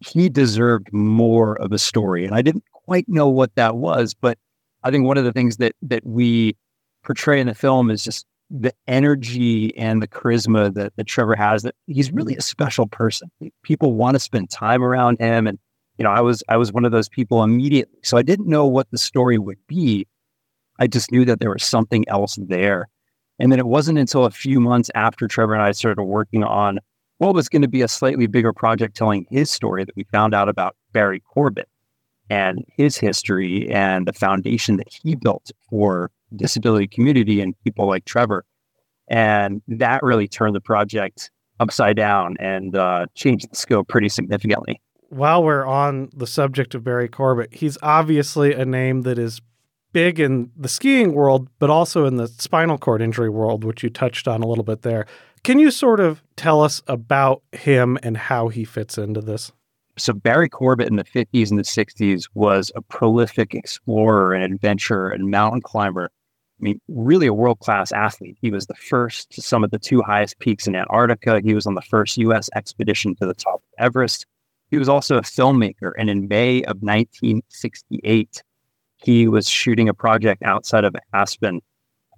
[0.00, 2.24] he deserved more of a story.
[2.24, 4.38] And I didn't quite know what that was, but
[4.82, 6.56] I think one of the things that that we
[7.04, 11.62] portray in the film is just the energy and the charisma that, that Trevor has
[11.62, 13.30] that he's really a special person.
[13.62, 15.46] People want to spend time around him.
[15.46, 15.58] And,
[15.96, 17.98] you know, I was I was one of those people immediately.
[18.02, 20.06] So I didn't know what the story would be.
[20.78, 22.88] I just knew that there was something else there.
[23.38, 26.78] And then it wasn't until a few months after Trevor and I started working on
[27.18, 30.34] what was going to be a slightly bigger project telling his story that we found
[30.34, 31.68] out about Barry Corbett
[32.28, 38.04] and his history and the foundation that he built for disability community and people like
[38.04, 38.44] Trevor.
[39.08, 44.80] And that really turned the project upside down and uh, changed the scope pretty significantly.
[45.10, 49.40] While we're on the subject of Barry Corbett, he's obviously a name that is
[49.92, 53.90] big in the skiing world, but also in the spinal cord injury world, which you
[53.90, 55.06] touched on a little bit there.
[55.44, 59.52] Can you sort of tell us about him and how he fits into this?
[59.98, 65.10] So, Barry Corbett in the 50s and the 60s was a prolific explorer and adventurer
[65.10, 66.10] and mountain climber.
[66.60, 68.38] I mean, really a world class athlete.
[68.40, 71.40] He was the first to summit the two highest peaks in Antarctica.
[71.44, 72.48] He was on the first U.S.
[72.54, 74.26] expedition to the top of Everest.
[74.70, 75.92] He was also a filmmaker.
[75.98, 78.42] And in May of 1968,
[79.02, 81.60] he was shooting a project outside of Aspen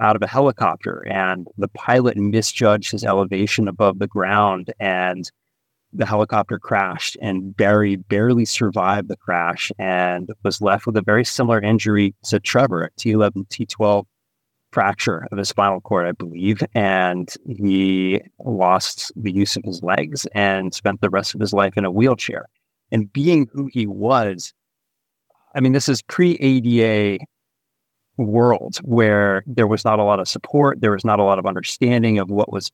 [0.00, 5.30] out of a helicopter and the pilot misjudged his elevation above the ground and
[5.92, 11.24] the helicopter crashed and Barry barely survived the crash and was left with a very
[11.24, 14.04] similar injury to Trevor, a T11, T12
[14.72, 16.64] fracture of his spinal cord, I believe.
[16.74, 21.76] And he lost the use of his legs and spent the rest of his life
[21.76, 22.46] in a wheelchair.
[22.90, 24.52] And being who he was,
[25.54, 27.24] I mean, this is pre ADA
[28.16, 31.46] world where there was not a lot of support, there was not a lot of
[31.46, 32.70] understanding of what was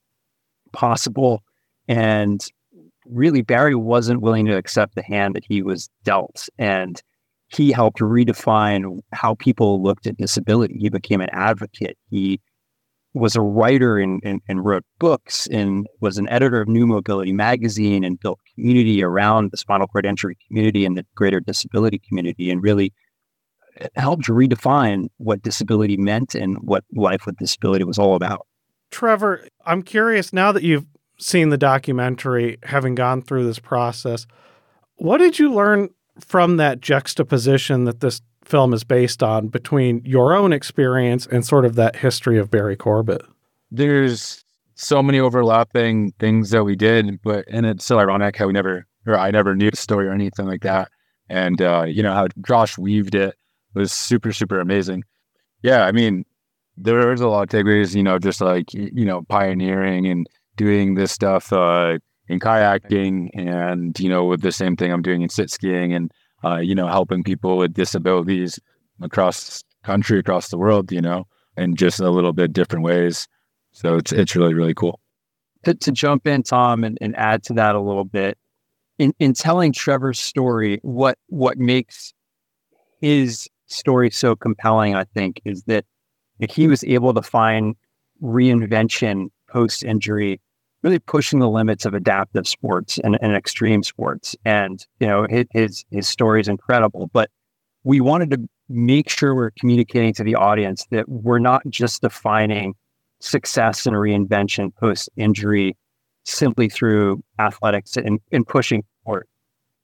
[0.72, 1.42] possible.
[1.88, 2.44] And
[3.06, 6.48] really, Barry wasn't willing to accept the hand that he was dealt.
[6.58, 7.02] And
[7.48, 10.78] he helped redefine how people looked at disability.
[10.78, 11.98] He became an advocate.
[12.08, 12.40] He
[13.14, 17.32] was a writer and, and, and, wrote books and was an editor of New Mobility
[17.32, 22.50] magazine and built community around the spinal cord injury community and the greater disability community
[22.50, 22.92] and really
[23.80, 28.46] uh, helped redefine what disability meant and what life with disability was all about.
[28.90, 30.86] Trevor, I'm curious now that you've
[31.18, 34.26] seen the documentary, having gone through this process,
[34.96, 40.34] what did you learn from that juxtaposition that this film is based on between your
[40.34, 43.22] own experience and sort of that history of Barry Corbett?
[43.70, 48.52] There's so many overlapping things that we did, but and it's so ironic how we
[48.52, 50.90] never or I never knew the story or anything like that.
[51.28, 53.36] And uh, you know how Josh weaved it
[53.74, 55.04] was super super amazing.
[55.62, 56.24] Yeah, I mean
[56.76, 57.94] there was a lot of takeaways.
[57.94, 63.98] You know, just like you know pioneering and doing this stuff uh, in kayaking, and
[64.00, 66.10] you know with the same thing I'm doing in sit skiing, and
[66.44, 68.58] uh, you know helping people with disabilities
[69.00, 70.92] across country, across the world.
[70.92, 71.26] You know,
[71.56, 73.28] in just a little bit different ways.
[73.72, 75.00] So it's it's really really cool.
[75.64, 78.38] To, to jump in, Tom, and, and add to that a little bit,
[78.98, 82.12] in in telling Trevor's story, what what makes
[83.00, 85.84] his story so compelling, I think, is that
[86.48, 87.76] he was able to find
[88.22, 90.40] reinvention post injury,
[90.82, 94.34] really pushing the limits of adaptive sports and, and extreme sports.
[94.44, 97.30] And you know, his, his story is incredible, but
[97.84, 102.74] we wanted to make sure we're communicating to the audience that we're not just defining
[103.20, 105.76] success and reinvention post injury
[106.24, 109.26] simply through athletics and, and pushing forward.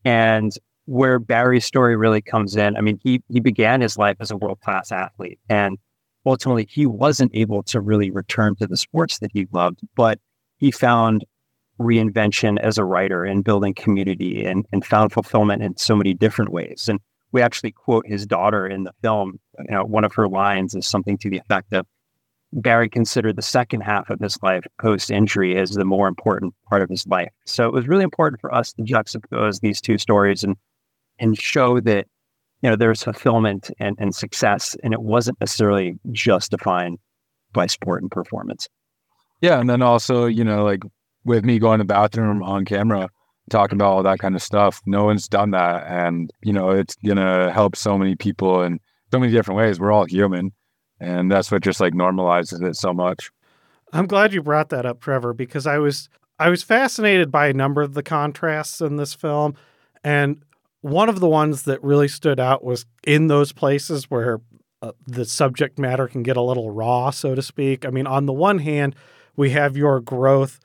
[0.04, 0.52] And
[0.87, 4.37] where Barry's story really comes in, I mean, he he began his life as a
[4.37, 5.78] world class athlete, and
[6.24, 10.20] ultimately he wasn't able to really return to the sports that he loved, but
[10.59, 11.25] he found
[11.79, 16.51] reinvention as a writer and building community and, and found fulfillment in so many different
[16.51, 16.88] ways.
[16.88, 17.01] And
[17.33, 19.38] we actually quote his daughter in the film.
[19.59, 21.87] You know, one of her lines is something to the effect of
[22.53, 26.81] Barry considered the second half of his life post injury as the more important part
[26.81, 27.33] of his life.
[27.45, 30.57] So it was really important for us to juxtapose these two stories and
[31.19, 32.07] and show that
[32.62, 36.99] you know there's fulfillment and, and success and it wasn't necessarily just defined
[37.53, 38.69] by sport and performance.
[39.40, 40.83] Yeah, and then also, you know, like
[41.25, 43.09] with me going to the bathroom on camera,
[43.51, 45.87] talking about all that kind of stuff, no one's done that.
[45.87, 48.81] And, you know, it's gonna help so many people in
[49.12, 49.79] so many different ways.
[49.79, 50.53] We're all human
[51.01, 53.31] and that's what just like normalizes it so much.
[53.92, 57.55] I'm glad you brought that up, Trevor, because I was I was fascinated by a
[57.55, 59.55] number of the contrasts in this film,
[60.05, 60.42] and
[60.81, 64.40] one of the ones that really stood out was in those places where
[64.83, 67.85] uh, the subject matter can get a little raw, so to speak.
[67.85, 68.94] I mean, on the one hand,
[69.37, 70.59] we have your growth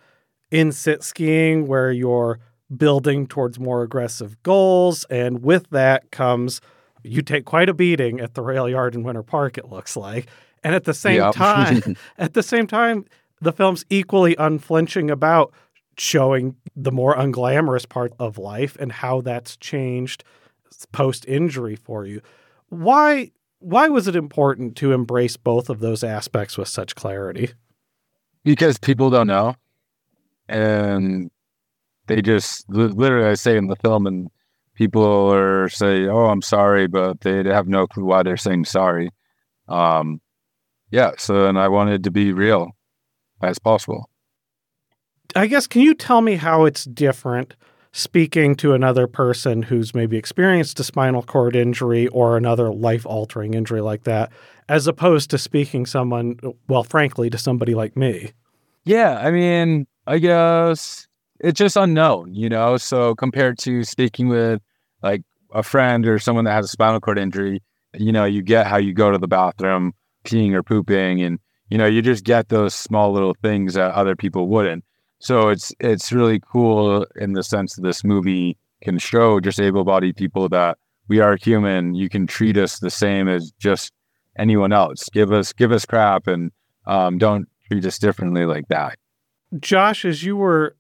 [0.49, 2.39] in sit skiing, where you're
[2.75, 6.61] building towards more aggressive goals, and with that comes
[7.03, 9.57] you take quite a beating at the rail yard in Winter Park.
[9.57, 10.27] It looks like,
[10.63, 11.33] and at the same yep.
[11.35, 13.05] time, at the same time,
[13.41, 15.51] the film's equally unflinching about
[15.97, 20.23] showing the more unglamorous part of life and how that's changed
[20.91, 22.21] post injury for you.
[22.69, 27.51] Why why was it important to embrace both of those aspects with such clarity?
[28.43, 29.55] Because people don't know.
[30.47, 31.31] And
[32.07, 34.29] they just literally I say in the film and
[34.73, 39.11] people are say, "Oh, I'm sorry," but they have no clue why they're saying sorry.
[39.67, 40.21] Um,
[40.89, 41.11] yeah.
[41.17, 42.71] So, and I wanted to be real
[43.41, 44.09] as possible.
[45.35, 47.55] I guess can you tell me how it's different
[47.93, 53.81] speaking to another person who's maybe experienced a spinal cord injury or another life-altering injury
[53.81, 54.31] like that,
[54.71, 58.31] as opposed to speaking someone, well, frankly, to somebody like me?
[58.85, 61.07] Yeah, I mean, I guess
[61.41, 62.77] it's just unknown, you know.
[62.77, 64.61] So compared to speaking with
[65.03, 67.61] like a friend or someone that has a spinal cord injury,
[67.95, 69.91] you know, you get how you go to the bathroom,
[70.23, 71.37] peeing or pooping, and
[71.69, 74.85] you know, you just get those small little things that other people wouldn't.
[75.19, 80.15] So it's it's really cool in the sense that this movie can show just able-bodied
[80.15, 80.77] people that
[81.09, 81.93] we are human.
[81.93, 83.91] You can treat us the same as just
[84.41, 85.07] anyone else.
[85.09, 86.51] Give us give us crap and
[86.85, 88.97] um, don't treat us differently like that.
[89.59, 90.75] Josh, as you were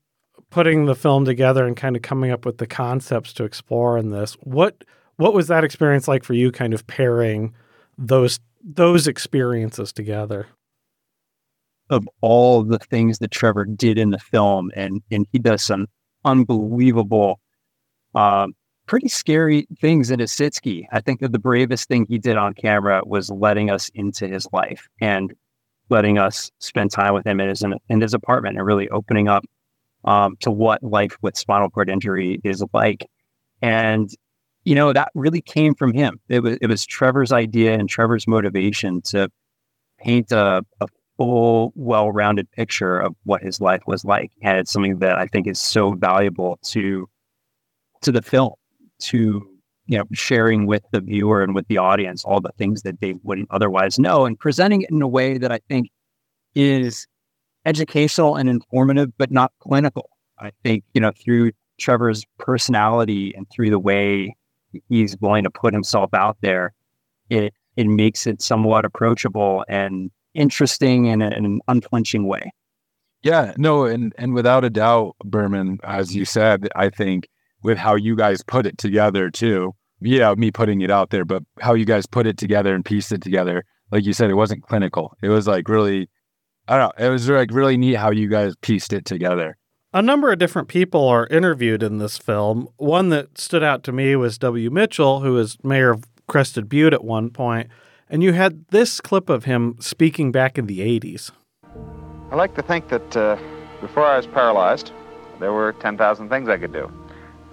[0.51, 4.11] putting the film together and kind of coming up with the concepts to explore in
[4.11, 4.33] this.
[4.41, 4.83] What
[5.15, 7.55] what was that experience like for you kind of pairing
[7.97, 10.47] those those experiences together?
[11.89, 15.87] Of all the things that Trevor did in the film and and he does some
[16.23, 17.39] unbelievable
[18.13, 18.47] uh,
[18.91, 20.85] pretty scary things in his sit ski.
[20.91, 24.45] I think that the bravest thing he did on camera was letting us into his
[24.51, 25.33] life and
[25.87, 29.45] letting us spend time with him in his in his apartment and really opening up
[30.03, 33.09] um, to what life with spinal cord injury is like.
[33.61, 34.09] And,
[34.65, 36.19] you know, that really came from him.
[36.27, 39.31] It was, it was Trevor's idea and Trevor's motivation to
[39.99, 44.33] paint a, a full, well rounded picture of what his life was like.
[44.41, 47.07] And it's something that I think is so valuable to,
[48.01, 48.55] to the film,
[49.01, 49.47] to,
[49.85, 53.13] you know, sharing with the viewer and with the audience all the things that they
[53.23, 55.89] wouldn't otherwise know and presenting it in a way that I think
[56.55, 57.07] is
[57.65, 60.09] educational and informative, but not clinical.
[60.39, 64.35] I think, you know, through Trevor's personality and through the way
[64.89, 66.73] he's willing to put himself out there,
[67.29, 72.51] it it makes it somewhat approachable and interesting in, a, in an unflinching way.
[73.23, 77.27] Yeah, no, and and without a doubt, Berman, as you said, I think
[77.63, 79.73] with how you guys put it together too.
[80.01, 83.11] Yeah, me putting it out there, but how you guys put it together and pieced
[83.11, 85.15] it together, like you said, it wasn't clinical.
[85.21, 86.09] It was like really,
[86.67, 89.57] I don't know, it was like really neat how you guys pieced it together.
[89.93, 92.69] A number of different people are interviewed in this film.
[92.77, 94.71] One that stood out to me was W.
[94.71, 97.69] Mitchell, who was mayor of Crested Butte at one point,
[98.09, 101.31] and you had this clip of him speaking back in the 80s.
[102.31, 103.37] I like to think that uh,
[103.81, 104.93] before I was paralyzed,
[105.41, 106.89] there were 10,000 things I could do.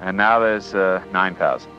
[0.01, 1.71] And now there's uh, 9,000.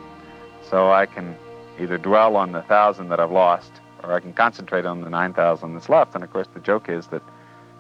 [0.70, 1.36] So I can
[1.80, 3.72] either dwell on the 1,000 that I've lost,
[4.04, 6.16] or I can concentrate on the 9,000 that's left.
[6.16, 7.22] And of course, the joke is that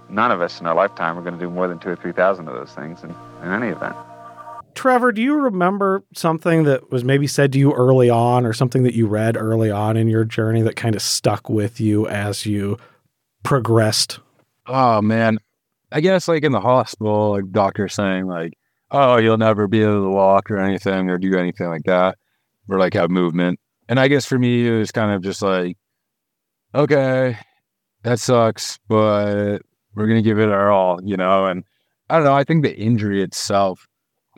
[0.10, 2.48] none of us in our lifetime are going to do more than two or 3,000
[2.48, 3.14] of those things in,
[3.44, 3.96] in any event.
[4.76, 8.84] Trevor, do you remember something that was maybe said to you early on or something
[8.84, 12.46] that you read early on in your journey that kind of stuck with you as
[12.46, 12.78] you
[13.44, 14.20] progressed?
[14.68, 15.40] Oh man.
[15.92, 18.54] I guess like in the hospital, like doctor saying like,
[18.92, 22.18] Oh, you'll never be able to walk or anything or do anything like that.
[22.68, 23.60] Or like have movement.
[23.88, 25.78] And I guess for me it was kind of just like,
[26.76, 27.38] okay,
[28.04, 29.60] that sucks, but
[29.96, 31.64] we're gonna give it our all, you know, and
[32.10, 33.88] I don't know, I think the injury itself,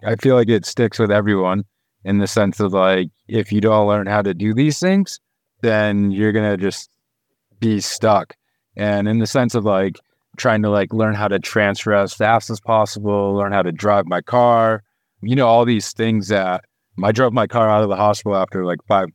[0.03, 1.65] I feel like it sticks with everyone
[2.03, 5.19] in the sense of like if you don't learn how to do these things,
[5.61, 6.89] then you're gonna just
[7.59, 8.35] be stuck.
[8.77, 9.99] And in the sense of like
[10.37, 14.05] trying to like learn how to transfer as fast as possible, learn how to drive
[14.07, 14.83] my car,
[15.21, 16.63] you know, all these things that
[17.03, 19.07] I drove my car out of the hospital after like five,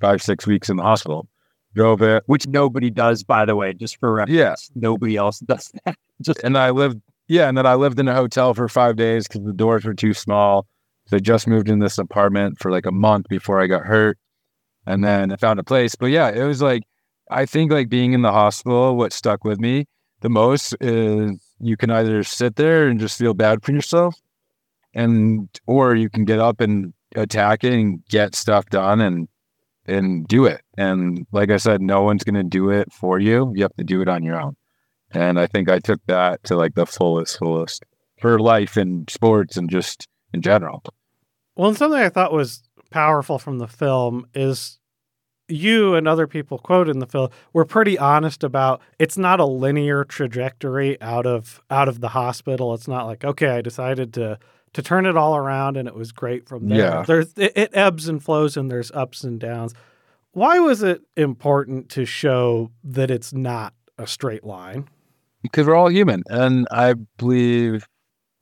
[0.00, 1.28] five, six weeks in the hospital.
[1.74, 4.36] Drove it, which nobody does, by the way, just for reference.
[4.36, 5.96] Yeah, nobody else does that.
[6.20, 9.28] just and I lived, yeah, and then I lived in a hotel for five days
[9.28, 10.66] because the doors were too small.
[11.06, 14.18] So I just moved in this apartment for like a month before I got hurt,
[14.84, 15.94] and then I found a place.
[15.94, 16.82] But yeah, it was like
[17.30, 19.86] I think like being in the hospital, what stuck with me
[20.20, 24.14] the most is you can either sit there and just feel bad for yourself,
[24.94, 29.28] and or you can get up and attack it and get stuff done and
[29.86, 30.62] and do it.
[30.76, 33.52] And like I said, no one's going to do it for you.
[33.54, 34.56] You have to do it on your own.
[35.12, 37.84] And I think I took that to like the fullest, fullest
[38.20, 40.82] for life and sports and just in general.
[41.56, 44.78] Well, and something I thought was powerful from the film is
[45.50, 49.44] you and other people quote in the film were pretty honest about it's not a
[49.44, 52.74] linear trajectory out of out of the hospital.
[52.74, 54.38] It's not like okay, I decided to
[54.72, 56.78] to turn it all around and it was great from there.
[56.78, 57.04] Yeah.
[57.06, 59.74] There's it, it ebbs and flows and there's ups and downs.
[60.32, 64.88] Why was it important to show that it's not a straight line?
[65.42, 67.86] Because we're all human, and I believe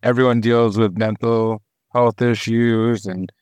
[0.02, 3.32] everyone deals with mental health issues and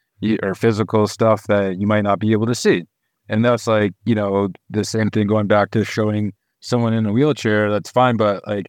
[0.43, 2.85] or physical stuff that you might not be able to see.
[3.29, 7.13] And that's like, you know, the same thing going back to showing someone in a
[7.13, 8.67] wheelchair, that's fine, but like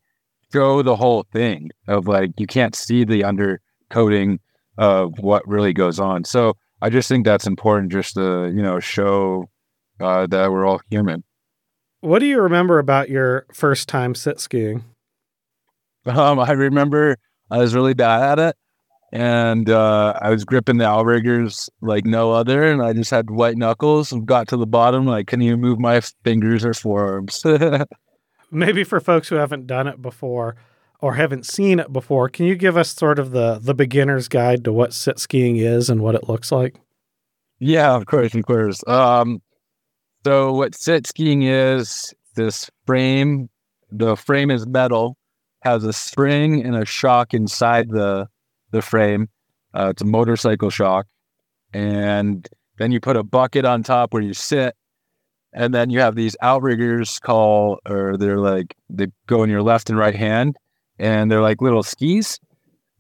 [0.52, 4.40] show the whole thing of like you can't see the undercoating
[4.78, 6.24] of what really goes on.
[6.24, 9.46] So I just think that's important just to, you know, show
[10.00, 11.24] uh, that we're all human.
[12.02, 14.84] What do you remember about your first time sit skiing?
[16.06, 17.18] Um, I remember
[17.52, 18.56] I was really bad at it
[19.12, 23.58] and uh, I was gripping the outriggers like no other, and I just had white
[23.58, 25.06] knuckles and got to the bottom.
[25.06, 27.44] Like, couldn't even move my fingers or forearms.
[28.52, 30.56] Maybe for folks who haven't done it before
[31.00, 34.64] or haven't seen it before, can you give us sort of the the beginner's guide
[34.66, 36.80] to what sit skiing is and what it looks like?
[37.60, 38.84] Yeah, of course, of course.
[38.88, 39.42] Um,
[40.26, 43.50] so what sit skiing is this frame.
[43.90, 45.18] The frame is metal,
[45.62, 48.28] has a spring and a shock inside the
[48.72, 49.30] the frame.
[49.74, 51.06] Uh, it's a motorcycle shock.
[51.74, 52.48] And
[52.78, 54.76] then you put a bucket on top where you sit.
[55.54, 59.90] And then you have these outriggers call, or they're like, they go in your left
[59.90, 60.56] and right hand.
[61.00, 62.40] And they're like little skis.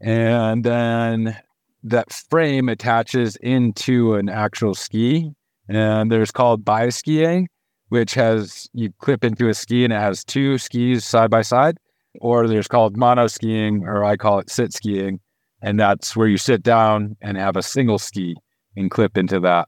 [0.01, 1.37] And then
[1.83, 5.31] that frame attaches into an actual ski.
[5.67, 7.49] And there's called bi skiing,
[7.89, 11.77] which has you clip into a ski and it has two skis side by side.
[12.19, 15.19] Or there's called mono skiing, or I call it sit skiing
[15.61, 18.35] and that's where you sit down and have a single ski
[18.75, 19.67] and clip into that.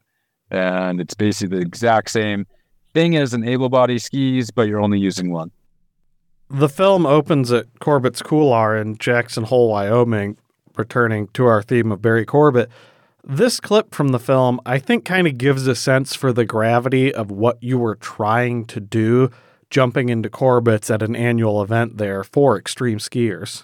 [0.50, 2.46] And it's basically the exact same
[2.92, 5.50] thing as an able body skis, but you're only using one.
[6.48, 10.36] The film opens at Corbett's Couloir in Jackson Hole, Wyoming,
[10.76, 12.68] returning to our theme of Barry Corbett.
[13.22, 17.14] This clip from the film, I think, kind of gives a sense for the gravity
[17.14, 19.30] of what you were trying to do
[19.68, 23.62] jumping into Corbett's at an annual event there for extreme skiers.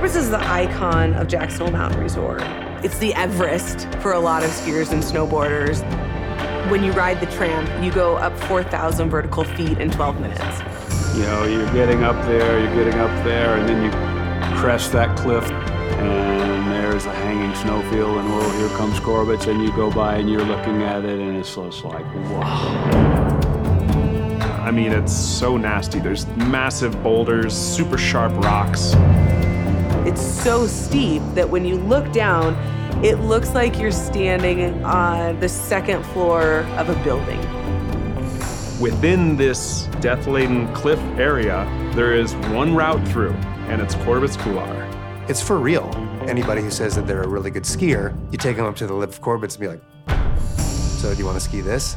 [0.00, 2.40] Corbett's is the icon of Jackson Hole Mountain Resort.
[2.82, 5.82] It's the Everest for a lot of skiers and snowboarders.
[6.70, 10.58] When you ride the tram, you go up 4,000 vertical feet in 12 minutes.
[11.14, 13.90] You know, you're getting up there, you're getting up there, and then you
[14.58, 19.70] crest that cliff, and there's a hanging snowfield, and oh, here comes Corbett, and you
[19.76, 23.36] go by and you're looking at it, and it's just like, wow.
[24.62, 25.98] I mean, it's so nasty.
[25.98, 28.94] There's massive boulders, super sharp rocks.
[30.10, 32.54] It's so steep that when you look down,
[33.04, 37.38] it looks like you're standing on the second floor of a building.
[38.80, 43.34] Within this death laden cliff area, there is one route through,
[43.68, 44.84] and it's Corbett's Couloir.
[45.28, 45.88] It's for real.
[46.22, 48.94] Anybody who says that they're a really good skier, you take them up to the
[48.94, 49.80] lip of Corbett's and be like,
[50.58, 51.96] So, do you want to ski this?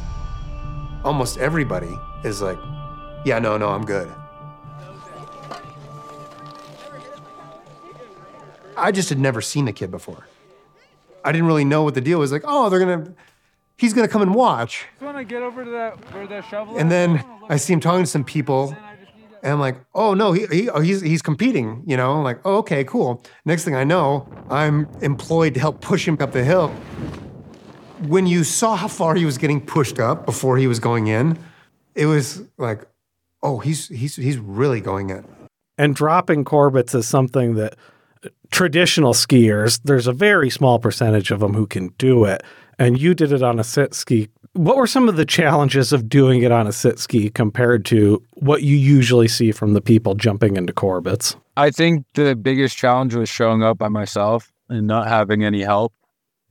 [1.02, 1.92] Almost everybody
[2.22, 2.58] is like,
[3.24, 4.08] Yeah, no, no, I'm good.
[8.76, 10.26] I just had never seen the kid before.
[11.24, 12.32] I didn't really know what the deal was.
[12.32, 13.14] Like, oh, they're gonna,
[13.78, 14.86] he's gonna come and watch.
[14.92, 16.76] Just want to get over to that where that shovel.
[16.76, 18.76] And then I see him talking to some people,
[19.42, 21.82] and I'm like, oh no, he, he oh, he's he's competing.
[21.86, 23.22] You know, I'm like, oh okay, cool.
[23.44, 26.68] Next thing I know, I'm employed to help push him up the hill.
[28.06, 31.38] When you saw how far he was getting pushed up before he was going in,
[31.94, 32.82] it was like,
[33.42, 35.24] oh, he's he's he's really going in.
[35.78, 37.76] And dropping Corbett's is something that
[38.50, 42.42] traditional skiers, there's a very small percentage of them who can do it.
[42.78, 44.28] And you did it on a sit ski.
[44.52, 48.22] What were some of the challenges of doing it on a sit ski compared to
[48.34, 51.36] what you usually see from the people jumping into Corbett's?
[51.56, 55.92] I think the biggest challenge was showing up by myself and not having any help.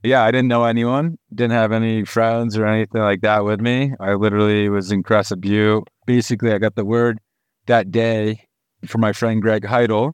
[0.02, 3.94] Yeah, I didn't know anyone, didn't have any friends or anything like that with me.
[3.98, 5.88] I literally was in Crested Butte.
[6.06, 7.18] Basically, I got the word
[7.66, 8.46] that day
[8.86, 10.12] from my friend Greg Heidel,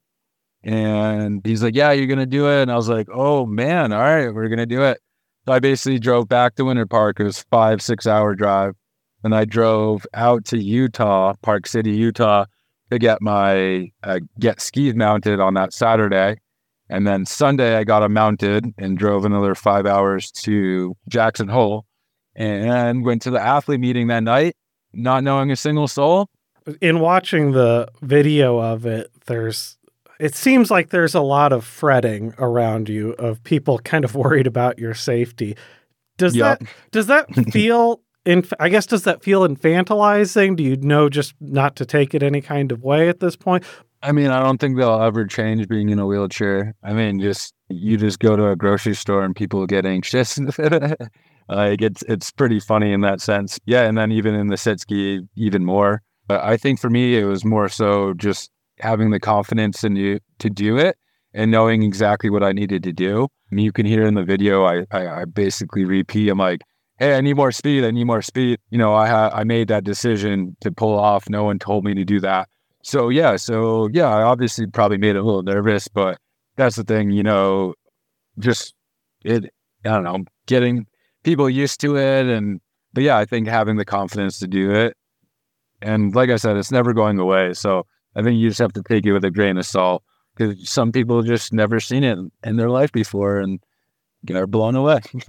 [0.63, 2.63] and he's like, Yeah, you're going to do it.
[2.63, 3.93] And I was like, Oh, man.
[3.93, 5.01] All right, we're going to do it.
[5.47, 7.19] So I basically drove back to Winter Park.
[7.21, 8.75] It was five, six hour drive.
[9.23, 12.47] And I drove out to Utah, Park City, Utah,
[12.91, 16.37] to get my uh, get skis mounted on that Saturday.
[16.89, 21.87] And then Sunday, I got them mounted and drove another five hours to Jackson Hole
[22.35, 24.57] and went to the athlete meeting that night,
[24.93, 26.29] not knowing a single soul.
[26.81, 29.79] In watching the video of it, there's
[30.21, 34.47] it seems like there's a lot of fretting around you of people kind of worried
[34.47, 35.57] about your safety.
[36.19, 36.61] Does yep.
[36.61, 40.57] that does that feel in I guess does that feel infantilizing?
[40.57, 43.65] Do you know just not to take it any kind of way at this point?
[44.03, 46.75] I mean, I don't think they'll ever change being in a wheelchair.
[46.83, 50.39] I mean, just you just go to a grocery store and people get anxious.
[51.49, 53.59] like it's it's pretty funny in that sense.
[53.67, 56.03] Yeah, and then even in the sit ski, even more.
[56.29, 58.51] But I think for me, it was more so just
[58.81, 60.97] having the confidence in you to do it
[61.35, 63.29] and knowing exactly what I needed to do.
[63.51, 66.63] Mean, you can hear in the video, I, I, I basically repeat, I'm like,
[67.01, 67.85] hey, I need more speed.
[67.85, 68.61] I need more speed.
[68.71, 71.29] You know, I ha- I made that decision to pull off.
[71.29, 72.49] No one told me to do that.
[72.83, 76.19] So yeah, so yeah, I obviously probably made it a little nervous, but
[76.57, 77.75] that's the thing, you know,
[78.39, 78.75] just
[79.25, 79.53] it.
[79.85, 80.87] I don't know, getting
[81.25, 82.61] people used to it, and
[82.93, 84.97] but yeah, I think having the confidence to do it,
[85.83, 87.55] and like I said, it's never going away.
[87.55, 90.03] So I think you just have to take it with a grain of salt
[90.37, 93.61] because some people just never seen it in their life before and
[94.35, 95.01] are blown away.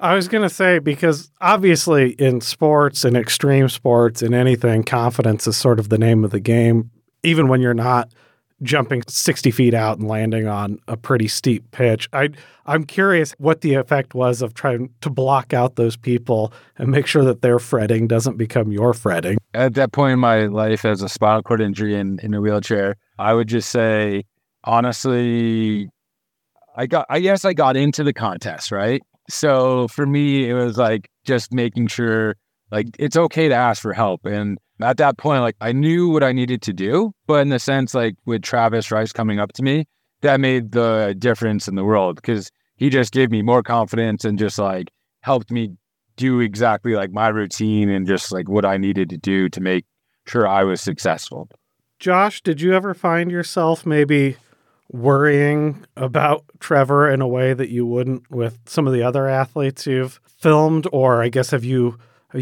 [0.00, 5.46] I was going to say, because obviously in sports and extreme sports and anything, confidence
[5.46, 6.90] is sort of the name of the game,
[7.22, 8.12] even when you're not
[8.62, 12.08] jumping 60 feet out and landing on a pretty steep pitch.
[12.12, 12.30] I
[12.64, 17.06] I'm curious what the effect was of trying to block out those people and make
[17.06, 19.38] sure that their fretting doesn't become your fretting.
[19.54, 22.96] At that point in my life as a spinal cord injury in, in a wheelchair,
[23.18, 24.24] I would just say
[24.64, 25.88] honestly
[26.76, 29.02] I got I guess I got into the contest, right?
[29.28, 32.36] So for me it was like just making sure
[32.70, 36.22] like it's okay to ask for help and at that point, like I knew what
[36.22, 39.62] I needed to do, but in the sense, like with Travis Rice coming up to
[39.62, 39.86] me,
[40.22, 44.38] that made the difference in the world because he just gave me more confidence and
[44.38, 45.70] just like helped me
[46.16, 49.84] do exactly like my routine and just like what I needed to do to make
[50.26, 51.48] sure I was successful.
[51.98, 54.36] Josh, did you ever find yourself maybe
[54.90, 59.86] worrying about Trevor in a way that you wouldn't with some of the other athletes
[59.86, 60.86] you've filmed?
[60.92, 61.98] Or I guess have you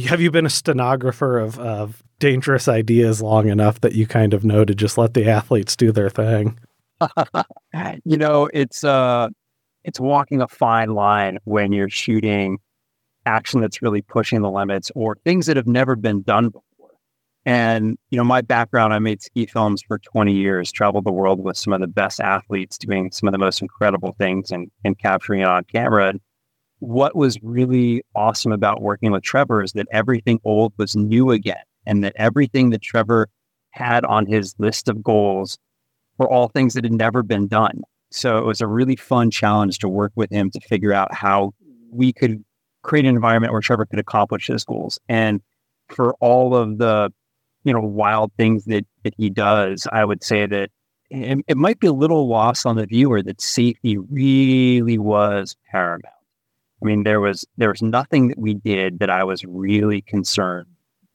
[0.09, 4.45] have you been a stenographer of, of dangerous ideas long enough that you kind of
[4.45, 6.59] know to just let the athletes do their thing?
[8.05, 9.29] you know, it's uh
[9.85, 12.59] it's walking a fine line when you're shooting
[13.27, 16.91] action that's really pushing the limits or things that have never been done before.
[17.47, 21.41] And, you know, my background, I made ski films for 20 years, traveled the world
[21.41, 24.99] with some of the best athletes doing some of the most incredible things and, and
[24.99, 26.09] capturing it on camera.
[26.09, 26.21] And
[26.79, 31.63] what was really awesome about working with Trevor is that everything old was new again,
[31.87, 33.29] and that everything that Trevor
[33.71, 35.59] had on his list of goals
[36.19, 37.83] were all things that had never been done.
[38.11, 41.53] So it was a really fun challenge to work with him to figure out how
[41.91, 42.45] we could
[42.83, 45.01] create an environment where Trevor could accomplish his goals.
[45.09, 45.41] And
[45.89, 47.13] for all of the,
[47.65, 50.71] you know, wild things that, that he does, I would say that
[51.11, 56.05] it, it might be a little lost on the viewer that safety really was paramount.
[56.83, 60.67] I mean, there was there was nothing that we did that I was really concerned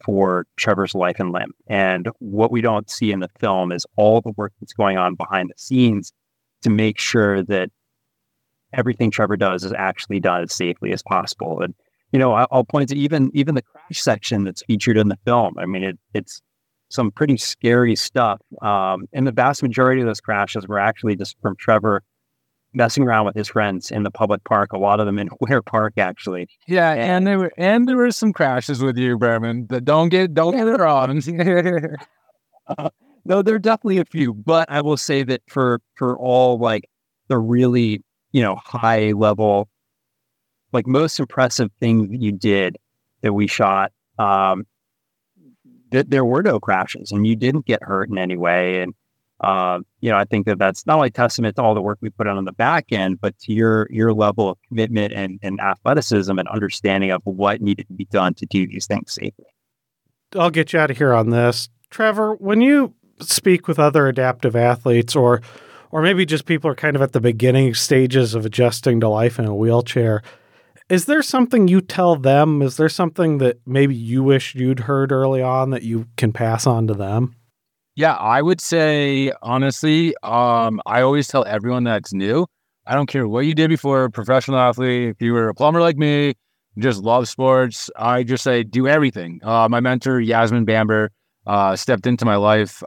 [0.04, 1.52] for Trevor's life and limb.
[1.68, 5.16] And what we don't see in the film is all the work that's going on
[5.16, 6.14] behind the scenes
[6.62, 7.70] to make sure that
[8.74, 11.62] everything Trevor does is actually done as safely as possible.
[11.62, 11.74] And
[12.12, 15.56] you know, I'll point to even even the crash section that's featured in the film.
[15.60, 16.42] I mean, it, it's
[16.90, 18.42] some pretty scary stuff.
[18.62, 22.02] Um, and the vast majority of those crashes were actually just from Trevor
[22.74, 24.72] messing around with his friends in the public park.
[24.74, 26.48] A lot of them in Ware Park, actually.
[26.68, 29.66] Yeah, and, and there were and there were some crashes with you, Berman.
[29.66, 31.22] But don't get don't get it wrong.
[32.68, 32.90] uh,
[33.26, 36.90] no, there are definitely a few, but I will say that for for all like
[37.28, 39.70] the really you know high level
[40.72, 42.78] like most impressive thing that you did
[43.22, 44.66] that we shot, um,
[45.92, 48.82] that there were no crashes and you didn't get hurt in any way.
[48.82, 48.94] And,
[49.42, 52.10] uh, you know, I think that that's not only testament to all the work we
[52.10, 56.38] put on the back end, but to your, your level of commitment and, and athleticism
[56.38, 59.46] and understanding of what needed to be done to do these things safely.
[60.36, 61.70] I'll get you out of here on this.
[61.90, 65.42] Trevor, when you speak with other adaptive athletes or
[65.92, 69.40] or maybe just people are kind of at the beginning stages of adjusting to life
[69.40, 70.22] in a wheelchair,
[70.88, 72.62] is there something you tell them?
[72.62, 76.68] Is there something that maybe you wish you'd heard early on that you can pass
[76.68, 77.36] on to them?
[78.00, 82.48] Yeah, I would say honestly, um, I always tell everyone that's new.
[82.88, 85.98] I don't care what you did before, professional athlete, if you were a plumber like
[85.98, 86.36] me,
[86.78, 87.90] just love sports.
[87.98, 89.42] I just say do everything.
[89.44, 91.10] Uh, my mentor Jasmin Bambur
[91.46, 92.82] uh, stepped into my life.
[92.84, 92.86] Uh,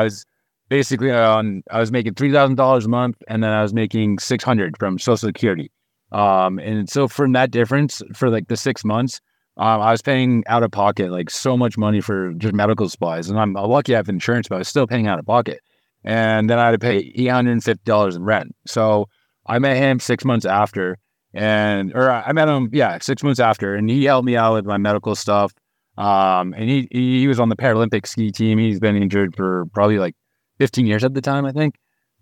[0.00, 0.24] I was
[0.68, 1.62] basically on.
[1.70, 4.76] I was making three thousand dollars a month, and then I was making six hundred
[4.78, 5.70] from Social Security.
[6.10, 9.20] Um, and so from that difference for like the six months,
[9.60, 13.28] um, I was paying out of pocket like so much money for just medical supplies.
[13.28, 15.60] And I'm lucky I have insurance, but I was still paying out of pocket.
[16.02, 18.56] And then I had to pay $850 in rent.
[18.66, 19.06] So
[19.44, 20.96] I met him six months after,
[21.34, 24.64] and or I met him, yeah, six months after, and he helped me out with
[24.64, 25.52] my medical stuff.
[25.98, 28.58] Um, and he he was on the Paralympic ski team.
[28.58, 30.14] He's been injured for probably like
[30.58, 31.74] 15 years at the time, I think,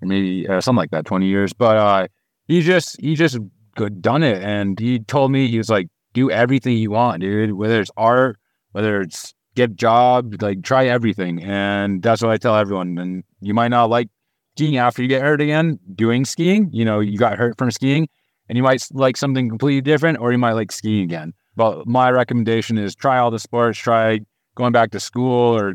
[0.03, 1.53] or maybe uh, something like that, 20 years.
[1.53, 2.09] But uh,
[2.49, 3.39] he just he just
[3.77, 4.43] good done it.
[4.43, 5.87] And he told me he was like,
[6.19, 7.53] do everything you want, dude.
[7.53, 8.39] Whether it's art,
[8.73, 11.43] whether it's get job, like try everything.
[11.43, 12.99] And that's what I tell everyone.
[12.99, 14.09] And you might not like
[14.57, 16.71] skiing after you get hurt again, doing skiing.
[16.73, 18.09] You know, you got hurt from skiing,
[18.49, 21.33] and you might like something completely different, or you might like skiing again.
[21.55, 24.21] But my recommendation is try all the sports, try
[24.57, 25.75] going back to school or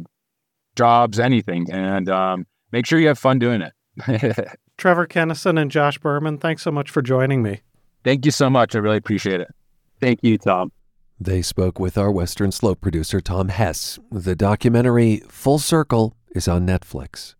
[0.76, 3.74] jobs, anything, and um, make sure you have fun doing it.
[4.78, 7.62] Trevor Kennison and Josh Berman, thanks so much for joining me.
[8.04, 8.76] Thank you so much.
[8.76, 9.50] I really appreciate it.
[10.04, 10.74] Thank you, Tom.
[11.18, 13.99] They spoke with our Western Slope producer, Tom Hess.
[14.12, 17.36] The documentary Full Circle is on Netflix.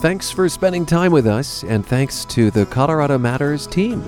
[0.00, 4.02] Thanks for spending time with us, and thanks to the Colorado Matters team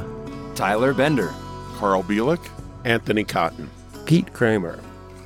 [0.56, 1.32] Tyler Bender,
[1.76, 2.44] Carl Bielek,
[2.84, 3.70] Anthony Cotton,
[4.04, 4.80] Pete Kramer,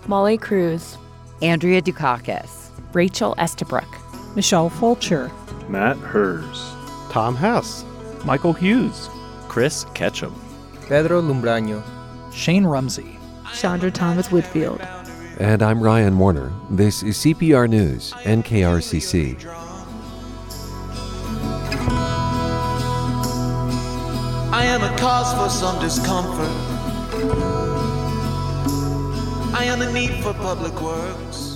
[0.08, 0.98] Molly Cruz,
[1.42, 3.86] Andrea Dukakis, Rachel Estabrook,
[4.34, 5.30] Michelle Fulcher,
[5.68, 6.72] Matt Hers,
[7.10, 7.84] Tom Hess,
[8.24, 9.08] Michael Hughes,
[9.48, 10.34] Chris Ketchum,
[10.88, 11.82] Pedro Lumbraño,
[12.32, 13.16] Shane Rumsey,
[13.54, 14.80] Chandra Thomas Whitfield.
[15.38, 16.52] And I'm Ryan Warner.
[16.70, 19.44] This is CPR News, NKRCC.
[24.54, 27.51] I am a cause for some discomfort.
[29.54, 31.51] I am the need for public works.